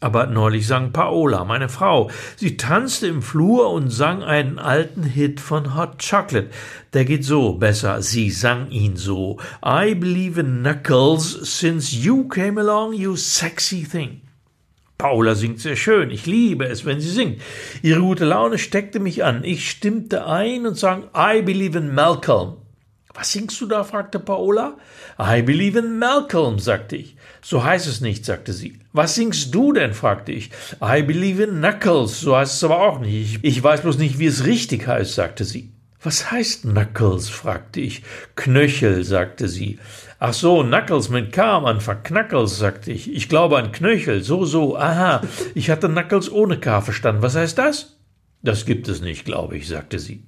Aber 0.00 0.26
neulich 0.26 0.66
sang 0.66 0.92
Paola, 0.92 1.44
meine 1.44 1.68
Frau. 1.68 2.10
Sie 2.34 2.56
tanzte 2.56 3.06
im 3.06 3.22
Flur 3.22 3.70
und 3.70 3.90
sang 3.90 4.24
einen 4.24 4.58
alten 4.58 5.04
Hit 5.04 5.40
von 5.40 5.76
Hot 5.76 6.04
Chocolate. 6.04 6.50
Der 6.92 7.04
geht 7.04 7.24
so, 7.24 7.52
besser, 7.52 8.02
sie 8.02 8.32
sang 8.32 8.68
ihn 8.70 8.96
so. 8.96 9.38
I 9.64 9.94
believe 9.94 10.40
in 10.40 10.62
Knuckles 10.62 11.58
since 11.58 11.94
you 11.94 12.26
came 12.26 12.60
along, 12.60 12.94
you 12.94 13.14
sexy 13.14 13.84
thing. 13.84 14.22
Paula 14.98 15.36
singt 15.36 15.60
sehr 15.60 15.76
schön. 15.76 16.10
Ich 16.10 16.26
liebe 16.26 16.66
es, 16.66 16.84
wenn 16.84 17.00
sie 17.00 17.10
singt. 17.10 17.40
Ihre 17.82 18.00
gute 18.00 18.24
Laune 18.24 18.58
steckte 18.58 18.98
mich 18.98 19.22
an. 19.22 19.44
Ich 19.44 19.70
stimmte 19.70 20.26
ein 20.26 20.66
und 20.66 20.76
sang 20.76 21.04
I 21.16 21.40
believe 21.40 21.78
in 21.78 21.94
Malcolm. 21.94 22.56
Was 23.14 23.30
singst 23.32 23.60
du 23.60 23.66
da? 23.66 23.84
fragte 23.84 24.18
Paola. 24.18 24.76
I 25.20 25.42
believe 25.42 25.78
in 25.78 26.00
Malcolm, 26.00 26.58
sagte 26.58 26.96
ich. 26.96 27.16
So 27.42 27.62
heißt 27.62 27.86
es 27.86 28.00
nicht, 28.00 28.24
sagte 28.24 28.52
sie. 28.52 28.80
Was 28.92 29.14
singst 29.14 29.54
du 29.54 29.72
denn? 29.72 29.94
fragte 29.94 30.32
ich. 30.32 30.50
I 30.82 31.02
believe 31.02 31.42
in 31.42 31.60
Knuckles, 31.60 32.20
so 32.20 32.36
heißt 32.36 32.54
es 32.56 32.64
aber 32.64 32.80
auch 32.80 32.98
nicht. 32.98 33.38
Ich 33.42 33.62
weiß 33.62 33.82
bloß 33.82 33.98
nicht, 33.98 34.18
wie 34.18 34.26
es 34.26 34.46
richtig 34.46 34.88
heißt, 34.88 35.14
sagte 35.14 35.44
sie. 35.44 35.70
Was 36.02 36.30
heißt 36.30 36.62
Knuckles? 36.62 37.28
fragte 37.28 37.80
ich. 37.80 38.02
Knöchel, 38.36 39.04
sagte 39.04 39.48
sie. 39.48 39.78
Ach 40.20 40.34
so, 40.34 40.64
Knuckles 40.64 41.10
mit 41.10 41.32
K 41.32 41.58
am 41.58 41.64
Anfang. 41.64 42.02
Knuckles, 42.02 42.58
sagte 42.58 42.90
ich. 42.90 43.12
Ich 43.12 43.28
glaube 43.28 43.56
an 43.56 43.70
Knöchel. 43.70 44.22
So, 44.22 44.44
so. 44.44 44.76
Aha. 44.76 45.22
Ich 45.54 45.70
hatte 45.70 45.88
Knuckles 45.88 46.30
ohne 46.30 46.58
K 46.58 46.80
verstanden. 46.80 47.22
Was 47.22 47.36
heißt 47.36 47.56
das? 47.56 47.98
Das 48.42 48.66
gibt 48.66 48.88
es 48.88 49.00
nicht, 49.00 49.24
glaube 49.24 49.56
ich, 49.56 49.68
sagte 49.68 49.98
sie. 49.98 50.24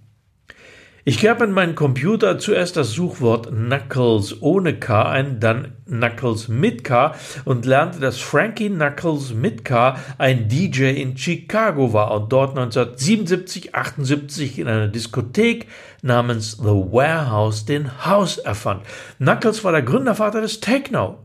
Ich 1.03 1.23
gab 1.23 1.41
in 1.41 1.53
meinen 1.53 1.75
Computer 1.75 2.39
zuerst 2.39 2.77
das 2.77 2.91
Suchwort 2.91 3.49
Knuckles 3.49 4.43
ohne 4.43 4.79
K 4.79 5.09
ein, 5.09 5.41
dann 5.41 5.73
Knuckles 5.87 6.49
mit 6.49 6.85
K 6.85 7.15
und 7.47 7.65
lernte, 7.65 8.01
dass 8.01 8.19
Frankie 8.19 8.69
Knuckles 8.69 9.33
mit 9.33 9.65
K 9.65 9.97
ein 10.19 10.49
DJ 10.49 10.91
in 10.91 11.17
Chicago 11.17 11.95
war 11.95 12.11
und 12.11 12.31
dort 12.31 12.51
1977, 12.51 13.75
78 13.75 14.59
in 14.59 14.69
einer 14.69 14.89
Diskothek 14.89 15.69
namens 16.03 16.59
The 16.59 16.65
Warehouse 16.65 17.65
den 17.65 18.05
House 18.05 18.37
erfand. 18.37 18.83
Knuckles 19.17 19.65
war 19.65 19.73
der 19.73 19.83
Gründervater 19.83 20.43
des 20.43 20.61
Techno. 20.61 21.19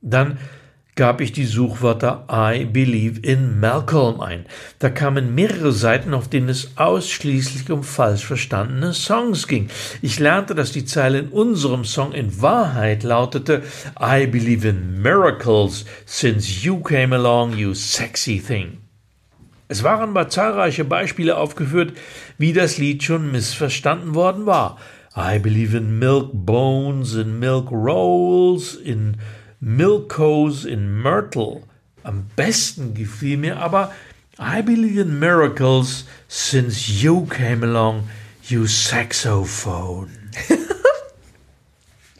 Dann 0.00 0.38
gab 0.94 1.22
ich 1.22 1.32
die 1.32 1.46
Suchwörter 1.46 2.26
I 2.30 2.66
believe 2.66 3.20
in 3.20 3.60
Malcolm 3.60 4.20
ein. 4.20 4.44
Da 4.78 4.90
kamen 4.90 5.34
mehrere 5.34 5.72
Seiten, 5.72 6.12
auf 6.12 6.28
denen 6.28 6.50
es 6.50 6.76
ausschließlich 6.76 7.70
um 7.70 7.82
falsch 7.82 8.26
verstandene 8.26 8.92
Songs 8.92 9.48
ging. 9.48 9.68
Ich 10.02 10.18
lernte, 10.18 10.54
dass 10.54 10.70
die 10.70 10.84
Zeile 10.84 11.20
in 11.20 11.28
unserem 11.28 11.84
Song 11.84 12.12
in 12.12 12.42
Wahrheit 12.42 13.04
lautete 13.04 13.62
I 13.98 14.26
believe 14.26 14.68
in 14.68 15.00
miracles 15.00 15.86
since 16.04 16.62
you 16.62 16.80
came 16.80 17.14
along, 17.14 17.56
you 17.56 17.72
sexy 17.72 18.38
thing. 18.38 18.78
Es 19.68 19.82
waren 19.82 20.10
aber 20.10 20.28
zahlreiche 20.28 20.84
Beispiele 20.84 21.38
aufgeführt, 21.38 21.94
wie 22.36 22.52
das 22.52 22.76
Lied 22.76 23.02
schon 23.02 23.32
missverstanden 23.32 24.14
worden 24.14 24.44
war. 24.44 24.76
I 25.16 25.38
believe 25.38 25.74
in 25.74 25.98
milk 25.98 26.28
bones, 26.32 27.14
in 27.14 27.38
milk 27.38 27.70
rolls, 27.70 28.74
in 28.74 29.16
Milkos 29.62 30.64
in 30.64 31.00
Myrtle. 31.02 31.62
Am 32.02 32.26
besten 32.34 32.94
gefiel 32.94 33.36
mir 33.36 33.58
aber 33.58 33.92
I 34.38 34.60
believe 34.60 35.00
in 35.00 35.20
miracles 35.20 36.04
since 36.26 36.90
you 36.90 37.26
came 37.26 37.62
along, 37.62 38.08
you 38.48 38.66
saxophone. 38.66 40.10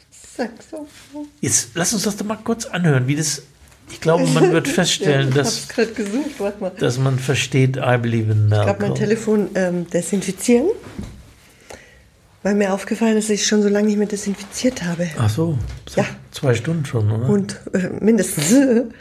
Saxophon. 0.09 1.27
Jetzt 1.41 1.71
lass 1.73 1.93
uns 1.93 2.03
das 2.03 2.15
doch 2.15 2.25
mal 2.25 2.37
kurz 2.37 2.65
anhören, 2.65 3.07
wie 3.07 3.15
das. 3.15 3.43
Ich 3.91 3.99
glaube, 3.99 4.25
man 4.27 4.53
wird 4.53 4.67
feststellen, 4.79 5.29
ja, 5.29 5.35
dass, 5.35 5.67
gesucht, 5.67 6.31
dass 6.79 6.97
man 6.97 7.19
versteht, 7.19 7.75
I 7.75 7.97
believe 7.97 8.31
in 8.31 8.47
Ich 8.47 8.53
habe 8.53 8.87
mein. 8.87 8.95
Telefon 8.95 9.49
ähm, 9.55 9.87
desinfizieren, 9.89 10.69
weil 12.43 12.55
mir 12.55 12.73
aufgefallen 12.73 13.17
ist, 13.17 13.29
dass 13.29 13.35
ich 13.35 13.45
schon 13.47 13.61
so 13.63 13.69
lange 13.69 13.87
nicht 13.87 13.97
mehr 13.97 14.07
desinfiziert 14.07 14.83
habe. 14.83 15.09
Ach 15.17 15.29
so, 15.29 15.57
so 15.89 16.01
Ja. 16.01 16.07
zwei 16.31 16.53
Stunden 16.53 16.85
schon, 16.85 17.09
oder? 17.11 17.27
Und 17.29 17.59
äh, 17.73 17.89
mindestens. 17.99 18.53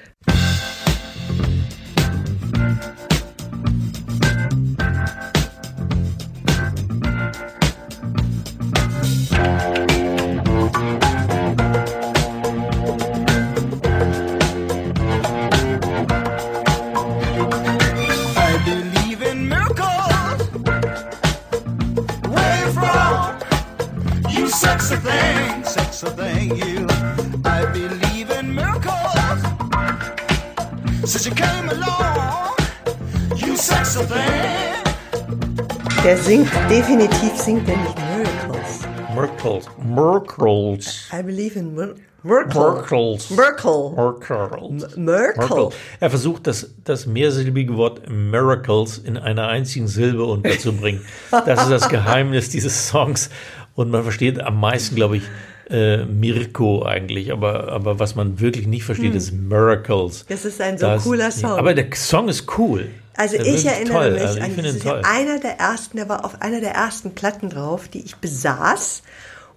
definitiv 36.69 37.37
singt 37.37 37.69
er 37.69 37.77
nicht 37.77 37.99
Miracles. 38.17 38.89
Miracles. 39.15 39.67
Miracles. 39.85 41.09
I 41.13 41.23
believe 41.23 41.59
in 41.59 41.75
Mir 41.75 41.95
Miracle. 42.25 42.61
Miracles. 42.61 43.31
Miracle. 43.31 43.93
Miracles. 43.97 44.97
Miracle. 44.97 45.71
Er 45.99 46.11
versucht, 46.11 46.47
das, 46.47 46.73
das 46.85 47.05
mehrsilbige 47.07 47.77
Wort 47.77 48.09
Miracles 48.09 48.99
in 48.99 49.17
einer 49.17 49.49
einzigen 49.49 49.89
Silbe 49.89 50.25
unterzubringen. 50.25 51.05
Das 51.31 51.63
ist 51.63 51.71
das 51.71 51.89
Geheimnis 51.89 52.49
dieses 52.49 52.89
Songs. 52.89 53.29
Und 53.75 53.91
man 53.91 54.05
versteht 54.05 54.41
am 54.41 54.61
meisten, 54.61 54.95
glaube 54.95 55.17
ich, 55.17 55.25
äh, 55.73 56.05
Mirko 56.05 56.85
eigentlich. 56.85 57.33
Aber, 57.33 57.69
aber 57.73 57.99
was 57.99 58.15
man 58.15 58.39
wirklich 58.41 58.67
nicht 58.67 58.85
versteht, 58.85 59.15
ist 59.15 59.33
Miracles. 59.33 60.21
Hm. 60.21 60.27
Das 60.29 60.45
ist 60.45 60.61
ein 60.61 60.79
so 60.79 60.87
Das- 60.87 61.03
cooler 61.03 61.31
Song. 61.31 61.51
Aber 61.53 61.75
der 61.75 61.87
Song 61.95 62.29
ist 62.29 62.47
cool. 62.59 62.89
Also 63.17 63.37
Der 63.37 63.47
ich 63.47 63.67
erinnere 63.67 63.93
toll. 63.95 64.11
mich 64.13 64.23
Also 64.23 64.39
ich 64.39 64.45
an 64.45 64.57
das 64.57 64.67
ist 64.75 64.85
ja 64.85 65.01
einer 65.05 65.39
der 65.39 65.59
ersten, 65.59 65.97
der 65.99 66.09
war 66.09 66.25
auf 66.25 66.41
einer 66.41 66.61
der 66.61 66.73
ersten 66.73 67.15
Platten 67.15 67.51
drauf, 67.51 67.89
die 67.89 68.01
ich 68.01 68.17
besaß. 68.17 69.03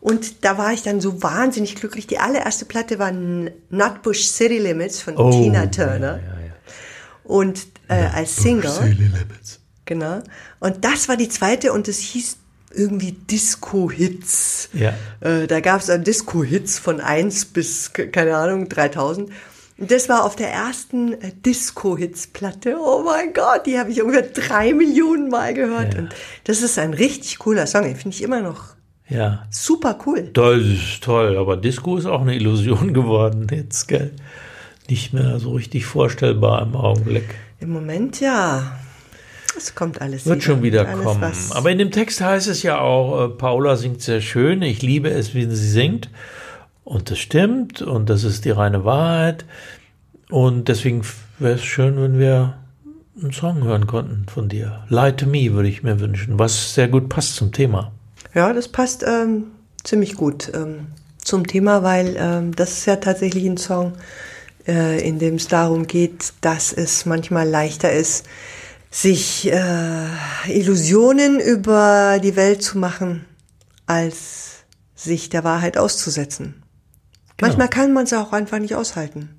Und 0.02 0.44
da 0.46 0.58
war 0.58 0.72
ich 0.74 0.84
dann 0.84 1.00
so 1.02 1.24
wahnsinnig 1.24 1.76
glücklich. 1.76 2.06
Die 2.06 2.20
allererste 2.20 2.66
Platte 2.66 3.00
war 3.00 3.12
Nutbush 3.12 4.26
City 4.28 4.58
Limits 4.60 5.02
von 5.02 5.16
Oh, 5.18 5.32
Tina 5.32 5.68
Turner. 5.68 6.18
Ja, 6.18 6.18
ja, 6.18 6.18
ja. 6.48 6.54
Und 7.24 7.66
äh, 7.88 8.06
als 8.14 8.36
Single. 8.36 8.70
Silly 8.70 8.94
Limits. 8.94 9.60
Genau. 9.86 10.22
Und 10.60 10.84
das 10.84 11.08
war 11.10 11.16
die 11.18 11.30
zweite 11.30 11.72
und 11.74 11.88
es 11.88 12.00
hieß 12.00 12.38
irgendwie 12.76 13.14
Disco-Hits. 13.14 14.70
Ja. 14.74 14.94
Äh, 15.22 15.48
da 15.48 15.60
gab 15.60 15.82
es 15.82 15.88
dann 15.88 16.04
Disco-Hits 16.04 16.80
von 16.80 17.00
1 17.02 17.46
bis, 17.46 17.94
ke- 17.94 18.10
keine 18.10 18.36
Ahnung, 18.36 18.70
3000. 18.70 19.30
Und 19.78 19.92
das 19.92 20.08
war 20.08 20.24
auf 20.24 20.36
der 20.36 20.52
ersten 20.52 21.14
äh, 21.22 21.32
Disco-Hits-Platte. 21.46 22.78
Oh 22.80 23.04
mein 23.06 23.34
Gott, 23.34 23.66
die 23.66 23.78
habe 23.80 23.92
ich 23.92 24.02
ungefähr 24.02 24.24
drei 24.24 24.74
Millionen 24.74 25.30
Mal 25.30 25.54
gehört. 25.54 25.94
Ja. 25.96 26.00
Und 26.02 26.16
das 26.46 26.62
ist 26.62 26.80
ein 26.80 26.94
richtig 26.94 27.40
cooler 27.40 27.68
Song. 27.68 27.84
Den 27.84 27.96
finde 27.96 28.16
ich 28.16 28.24
immer 28.24 28.42
noch 28.42 28.76
Ja. 29.10 29.46
super 29.52 29.98
cool. 30.06 30.30
Das 30.34 30.60
ist 30.62 31.04
toll, 31.04 31.38
aber 31.38 31.58
Disco 31.58 31.98
ist 31.98 32.06
auch 32.06 32.22
eine 32.22 32.36
Illusion 32.36 32.94
geworden 32.94 33.48
jetzt, 33.52 33.88
gell? 33.88 34.12
Nicht 34.88 35.14
mehr 35.14 35.40
so 35.40 35.54
richtig 35.54 35.86
vorstellbar 35.86 36.62
im 36.62 36.76
Augenblick. 36.76 37.26
Im 37.60 37.72
Moment 37.72 38.20
ja. 38.22 38.78
Es 39.58 39.74
kommt 39.76 40.02
alles 40.02 40.26
Wird 40.26 40.44
schon 40.44 40.62
wieder 40.64 40.88
Alles, 40.88 41.04
kommen. 41.06 41.22
was- 41.22 41.52
Aber 41.54 41.72
in 41.72 41.78
dem 41.78 41.92
Text 41.92 42.22
heißt 42.22 42.48
es 42.48 42.64
ja 42.64 42.80
auch, 42.80 43.26
äh, 43.26 43.30
Paula 43.30 43.76
singt 43.78 44.02
sehr 44.02 44.22
schön, 44.22 44.62
ich 44.62 44.82
liebe 44.82 45.10
es, 45.10 45.34
wie 45.34 45.46
sie 45.46 45.70
singt. 45.70 46.10
Und 46.84 47.10
das 47.10 47.18
stimmt 47.20 47.82
und 47.82 48.10
das 48.10 48.24
ist 48.24 48.46
die 48.46 48.52
reine 48.52 48.86
Wahrheit. 48.86 49.46
Und 50.30 50.68
deswegen 50.68 51.02
wäre 51.40 51.56
es 51.56 51.64
schön, 51.64 52.00
wenn 52.02 52.20
wir 52.20 52.58
einen 53.22 53.32
Song 53.32 53.64
hören 53.64 53.88
konnten 53.88 54.26
von 54.28 54.50
dir. 54.50 54.84
Lie 54.90 55.16
to 55.16 55.26
Me 55.26 55.54
würde 55.54 55.70
ich 55.70 55.84
mir 55.84 56.00
wünschen, 56.00 56.38
was 56.38 56.74
sehr 56.74 56.88
gut 56.88 57.10
passt 57.10 57.36
zum 57.36 57.52
Thema. 57.54 57.92
Ja, 58.34 58.52
das 58.54 58.68
passt 58.68 59.04
ähm, 59.08 59.46
ziemlich 59.84 60.16
gut 60.16 60.52
ähm, 60.54 60.88
zum 61.24 61.48
Thema, 61.48 61.82
weil 61.82 62.16
ähm, 62.20 62.56
das 62.56 62.72
ist 62.80 62.86
ja 62.86 62.98
tatsächlich 62.98 63.46
ein 63.46 63.58
Song, 63.58 63.94
äh, 64.68 65.08
in 65.08 65.18
dem 65.20 65.36
es 65.36 65.48
darum 65.48 65.88
geht, 65.88 66.34
dass 66.42 66.74
es 66.74 67.06
manchmal 67.06 67.48
leichter 67.48 67.92
ist, 67.92 68.26
sich 68.96 69.52
äh, 69.52 70.08
Illusionen 70.48 71.42
über 71.42 72.20
die 72.24 72.38
Welt 72.38 72.64
zu 72.64 72.78
machen, 72.78 73.26
als 73.88 74.64
sich 74.96 75.28
der 75.28 75.44
Wahrheit 75.44 75.78
auszusetzen. 75.78 76.64
Genau. 77.36 77.50
Manchmal 77.50 77.68
kann 77.68 77.92
man 77.92 78.06
es 78.06 78.14
auch 78.14 78.32
einfach 78.32 78.60
nicht 78.60 78.74
aushalten. 78.74 79.32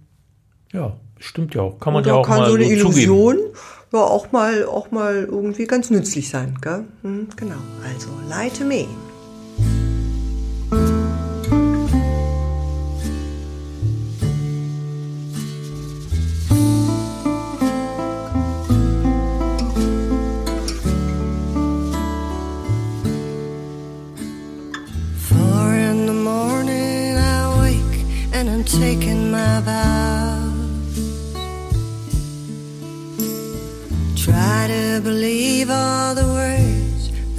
Ja, 0.74 0.98
stimmt 1.18 1.54
ja 1.54 1.62
auch. 1.62 1.78
Kann 1.78 1.94
man 1.94 2.04
ja 2.04 2.16
auch 2.16 2.26
kann 2.26 2.40
mal 2.40 2.50
so 2.50 2.56
eine 2.56 2.64
so 2.64 2.70
Illusion 2.70 3.36
zugeben. 3.36 3.58
ja 3.94 4.00
auch 4.00 4.30
mal, 4.30 4.66
auch 4.66 4.90
mal 4.90 5.24
irgendwie 5.24 5.64
ganz 5.64 5.88
nützlich 5.88 6.28
sein. 6.28 6.58
Gell? 6.60 6.84
Hm, 7.00 7.28
genau. 7.34 7.56
Also, 7.82 8.08
lie 8.28 8.50
to 8.50 8.64
me. 8.64 8.86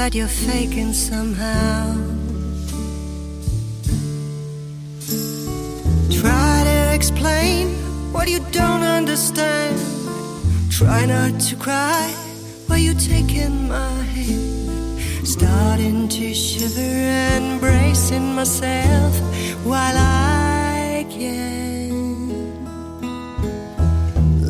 That 0.08 0.16
you're 0.16 0.26
faking 0.26 0.94
somehow. 0.94 1.94
Try 6.22 6.64
to 6.64 6.96
explain 6.96 7.68
what 8.14 8.30
you 8.30 8.40
don't 8.52 8.84
understand. 8.84 9.76
Try 10.72 11.06
not 11.08 11.42
to 11.50 11.58
cry 11.58 12.08
while 12.68 12.80
you're 12.80 13.04
taking 13.16 13.68
my 13.68 13.92
hand. 14.16 15.28
Starting 15.28 16.08
to 16.08 16.34
shiver 16.34 16.80
and 16.80 17.60
bracing 17.60 18.34
myself 18.34 19.14
while 19.66 19.98
I 19.98 21.06
can. 21.10 21.92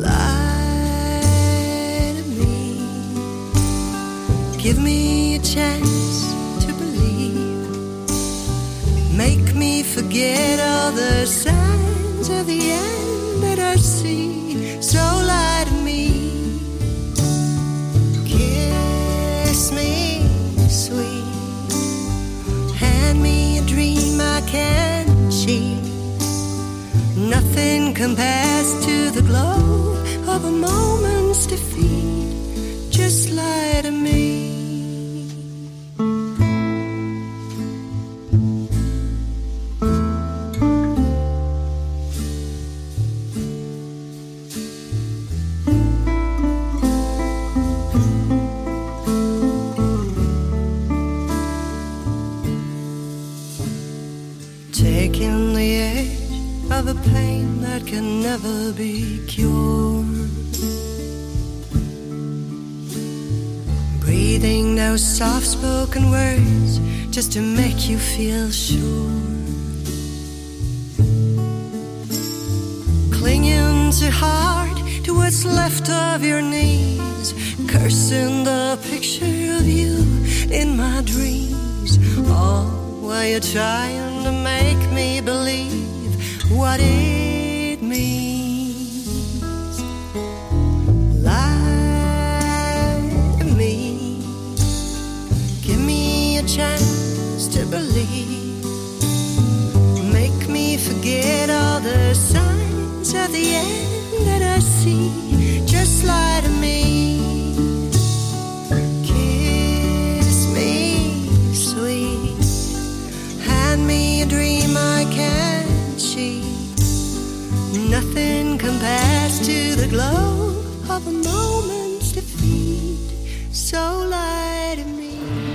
Lie 0.04 1.24
to 2.16 2.22
me. 2.38 2.78
Give 4.62 4.78
me 4.78 5.07
chance 5.58 6.16
to 6.64 6.70
believe. 6.82 7.70
Make 9.24 9.48
me 9.62 9.82
forget 9.82 10.54
all 10.70 10.92
the 10.92 11.26
signs 11.26 12.26
of 12.38 12.46
the 12.52 12.62
end 12.86 13.42
that 13.44 13.58
I 13.72 13.76
see. 13.76 14.80
So 14.80 15.02
lie 15.32 15.64
to 15.70 15.76
me. 15.88 16.04
Kiss 18.32 19.62
me, 19.78 19.94
sweet. 20.84 21.72
Hand 22.82 23.18
me 23.28 23.58
a 23.62 23.64
dream 23.74 24.20
I 24.36 24.40
can't 24.54 25.12
cheat. 25.40 25.84
Nothing 27.34 27.94
compares 28.02 28.68
to 28.86 28.96
the 29.16 29.24
glow 29.30 29.58
of 30.34 30.40
a 30.52 30.54
moment's 30.68 31.42
defeat. 31.54 32.28
Just 32.98 33.30
lie 33.40 33.80
to 33.82 33.90
me. 33.90 34.27
Taking 55.10 55.54
the 55.54 55.76
edge 55.76 56.70
of 56.70 56.86
a 56.86 56.94
pain 57.08 57.62
that 57.62 57.86
can 57.86 58.20
never 58.20 58.74
be 58.74 59.24
cured. 59.26 60.04
Breathing 64.00 64.76
those 64.76 65.02
soft 65.02 65.46
spoken 65.46 66.10
words 66.10 66.78
just 67.08 67.32
to 67.32 67.40
make 67.40 67.88
you 67.88 67.96
feel 67.98 68.50
sure. 68.50 69.10
Clinging 73.18 73.90
too 73.92 74.10
hard 74.10 74.76
to 75.04 75.14
what's 75.14 75.46
left 75.46 75.88
of 75.88 76.22
your 76.22 76.42
knees, 76.42 77.32
cursing 77.66 78.44
the 78.44 78.78
picture 78.90 79.56
of 79.56 79.66
you 79.66 80.04
in 80.52 80.76
my 80.76 81.00
dreams. 81.00 81.98
All 82.28 82.66
while 83.00 83.26
you're 83.26 83.40
trying 83.40 84.07
to 84.28 84.34
make 84.42 84.90
me 84.92 85.22
believe 85.22 86.50
what 86.50 86.78
it 86.80 87.80
means. 87.80 89.06
Lie 91.24 91.48
to 93.38 93.44
me, 93.60 94.20
give 95.62 95.80
me 95.80 96.38
a 96.38 96.42
chance 96.42 97.48
to 97.54 97.64
believe. 97.66 98.64
Make 100.12 100.46
me 100.46 100.76
forget 100.76 101.48
all 101.48 101.80
the 101.80 102.14
signs 102.14 103.14
of 103.14 103.32
the 103.32 103.46
end 103.64 103.87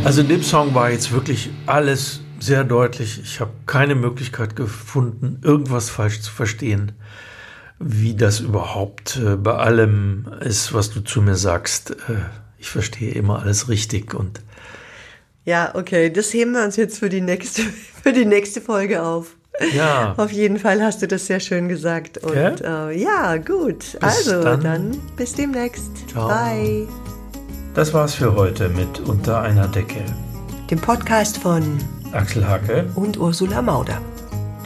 Also 0.04 0.22
in 0.22 0.28
dem 0.28 0.44
Song 0.44 0.76
war 0.76 0.90
jetzt 0.92 1.12
wirklich 1.12 1.50
alles 1.66 2.20
sehr 2.40 2.64
deutlich. 2.64 3.22
Ich 3.24 3.40
habe 3.40 3.52
keine 3.66 3.96
Möglichkeit 3.96 4.56
gefunden, 4.56 5.40
irgendwas 5.44 5.90
falsch 5.90 6.22
zu 6.22 6.32
verstehen, 6.32 6.92
wie 7.80 8.14
das 8.16 8.42
überhaupt 8.42 9.18
äh, 9.18 9.36
bei 9.38 9.54
allem 9.56 10.28
ist, 10.42 10.74
was 10.74 10.92
du 10.92 11.00
zu 11.02 11.22
mir 11.22 11.36
sagst. 11.36 11.92
Äh, 11.92 12.16
ich 12.60 12.70
verstehe 12.70 13.12
immer 13.14 13.42
alles 13.42 13.70
richtig 13.70 14.14
und 14.14 14.42
Ja, 15.46 15.74
okay, 15.76 16.10
das 16.12 16.34
heben 16.34 16.52
wir 16.52 16.64
uns 16.64 16.76
jetzt 16.76 17.00
für 17.00 17.10
die 17.10 17.22
nächste, 17.22 17.62
für 18.04 18.12
die 18.12 18.26
nächste 18.26 18.60
Folge 18.60 19.04
auf. 19.04 19.36
ja, 19.74 20.16
Auf 20.18 20.32
jeden 20.32 20.60
Fall 20.60 20.82
hast 20.84 21.02
du 21.02 21.08
das 21.08 21.28
sehr 21.28 21.40
schön 21.40 21.70
gesagt. 21.70 22.18
Und 22.18 22.36
Ja? 22.36 22.90
äh, 22.90 23.02
ja, 23.02 23.38
gut. 23.38 23.98
also, 24.02 24.44
dann. 24.44 24.62
dann. 24.62 25.02
bis 25.16 25.34
demnächst. 25.34 26.10
Ciao. 26.10 26.28
Bye. 26.28 26.88
Das 27.74 27.94
war's 27.94 28.14
für 28.14 28.36
heute 28.36 28.70
mit 28.70 29.00
Unter 29.00 29.42
einer 29.42 29.68
Decke. 29.68 30.04
Dem 30.70 30.80
Podcast 30.80 31.38
von 31.40 31.78
Axel 32.12 32.48
Hacke. 32.48 32.90
und 32.96 33.18
Ursula 33.18 33.62
Mauder. 33.62 34.00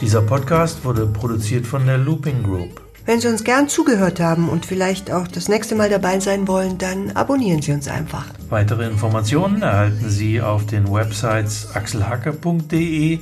Dieser 0.00 0.22
Podcast 0.22 0.84
wurde 0.84 1.06
produziert 1.06 1.66
von 1.66 1.84
der 1.86 1.98
Looping 1.98 2.42
Group. 2.42 2.80
Wenn 3.06 3.20
Sie 3.20 3.28
uns 3.28 3.42
gern 3.42 3.68
zugehört 3.68 4.20
haben 4.20 4.48
und 4.50 4.66
vielleicht 4.66 5.10
auch 5.10 5.26
das 5.26 5.48
nächste 5.48 5.74
Mal 5.74 5.88
dabei 5.88 6.20
sein 6.20 6.46
wollen, 6.46 6.76
dann 6.76 7.12
abonnieren 7.12 7.62
Sie 7.62 7.72
uns 7.72 7.88
einfach. 7.88 8.26
Weitere 8.50 8.86
Informationen 8.86 9.62
erhalten 9.62 10.10
Sie 10.10 10.42
auf 10.42 10.66
den 10.66 10.92
Websites 10.92 11.74
axelhacke.de 11.74 13.20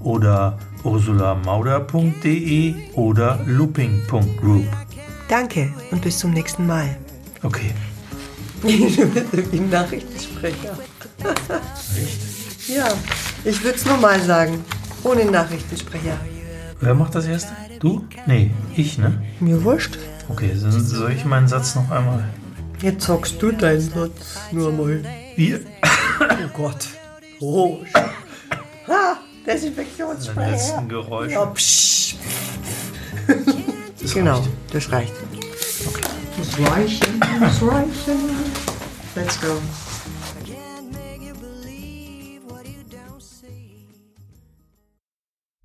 oder 0.00 0.58
ursulamauder.de 0.82 2.74
oder 2.94 3.38
looping.group. 3.46 4.66
Danke 5.28 5.72
und 5.92 6.02
bis 6.02 6.18
zum 6.18 6.32
nächsten 6.32 6.66
Mal. 6.66 6.96
Okay. 7.44 7.72
Wie 8.62 9.58
ein 9.58 9.70
Nachrichtensprecher. 9.70 10.76
ja, 12.68 12.88
ich 13.44 13.62
würde 13.62 13.76
es 13.76 13.84
nochmal 13.84 14.20
sagen. 14.20 14.64
Ohne 15.04 15.24
Nachrichtensprecher. 15.24 16.18
Wer 16.80 16.94
macht 16.94 17.14
das 17.14 17.26
erste? 17.26 17.52
Du? 17.80 18.04
Nee, 18.26 18.50
ich, 18.76 18.98
ne? 18.98 19.22
Mir 19.40 19.62
wurscht. 19.62 19.98
Okay, 20.28 20.50
dann 20.60 20.84
soll 20.84 21.12
ich 21.12 21.24
meinen 21.24 21.48
Satz 21.48 21.74
noch 21.74 21.90
einmal. 21.90 22.24
Jetzt 22.82 23.06
sagst 23.06 23.40
du 23.40 23.52
deinen 23.52 23.80
Satz 23.80 24.38
nur 24.52 24.72
mal. 24.72 25.02
Wir. 25.36 25.60
Oh 26.20 26.48
Gott. 26.56 26.86
Oh. 27.40 27.78
Ha, 28.88 29.18
Dein 29.46 29.54
Desinfektionssprayer. 29.56 30.50
letzten 30.50 30.88
Geräusch. 30.88 31.32
Ja, 31.32 31.46
psch. 31.46 32.16
Das 34.00 34.14
genau, 34.14 34.38
reicht. 34.38 34.50
das 34.72 34.92
reicht. 34.92 35.12
Muss 36.38 36.70
reichen, 36.70 37.20
muss 37.40 37.72
reichen. 37.72 38.37
Let's 39.18 39.36
go. 39.38 39.87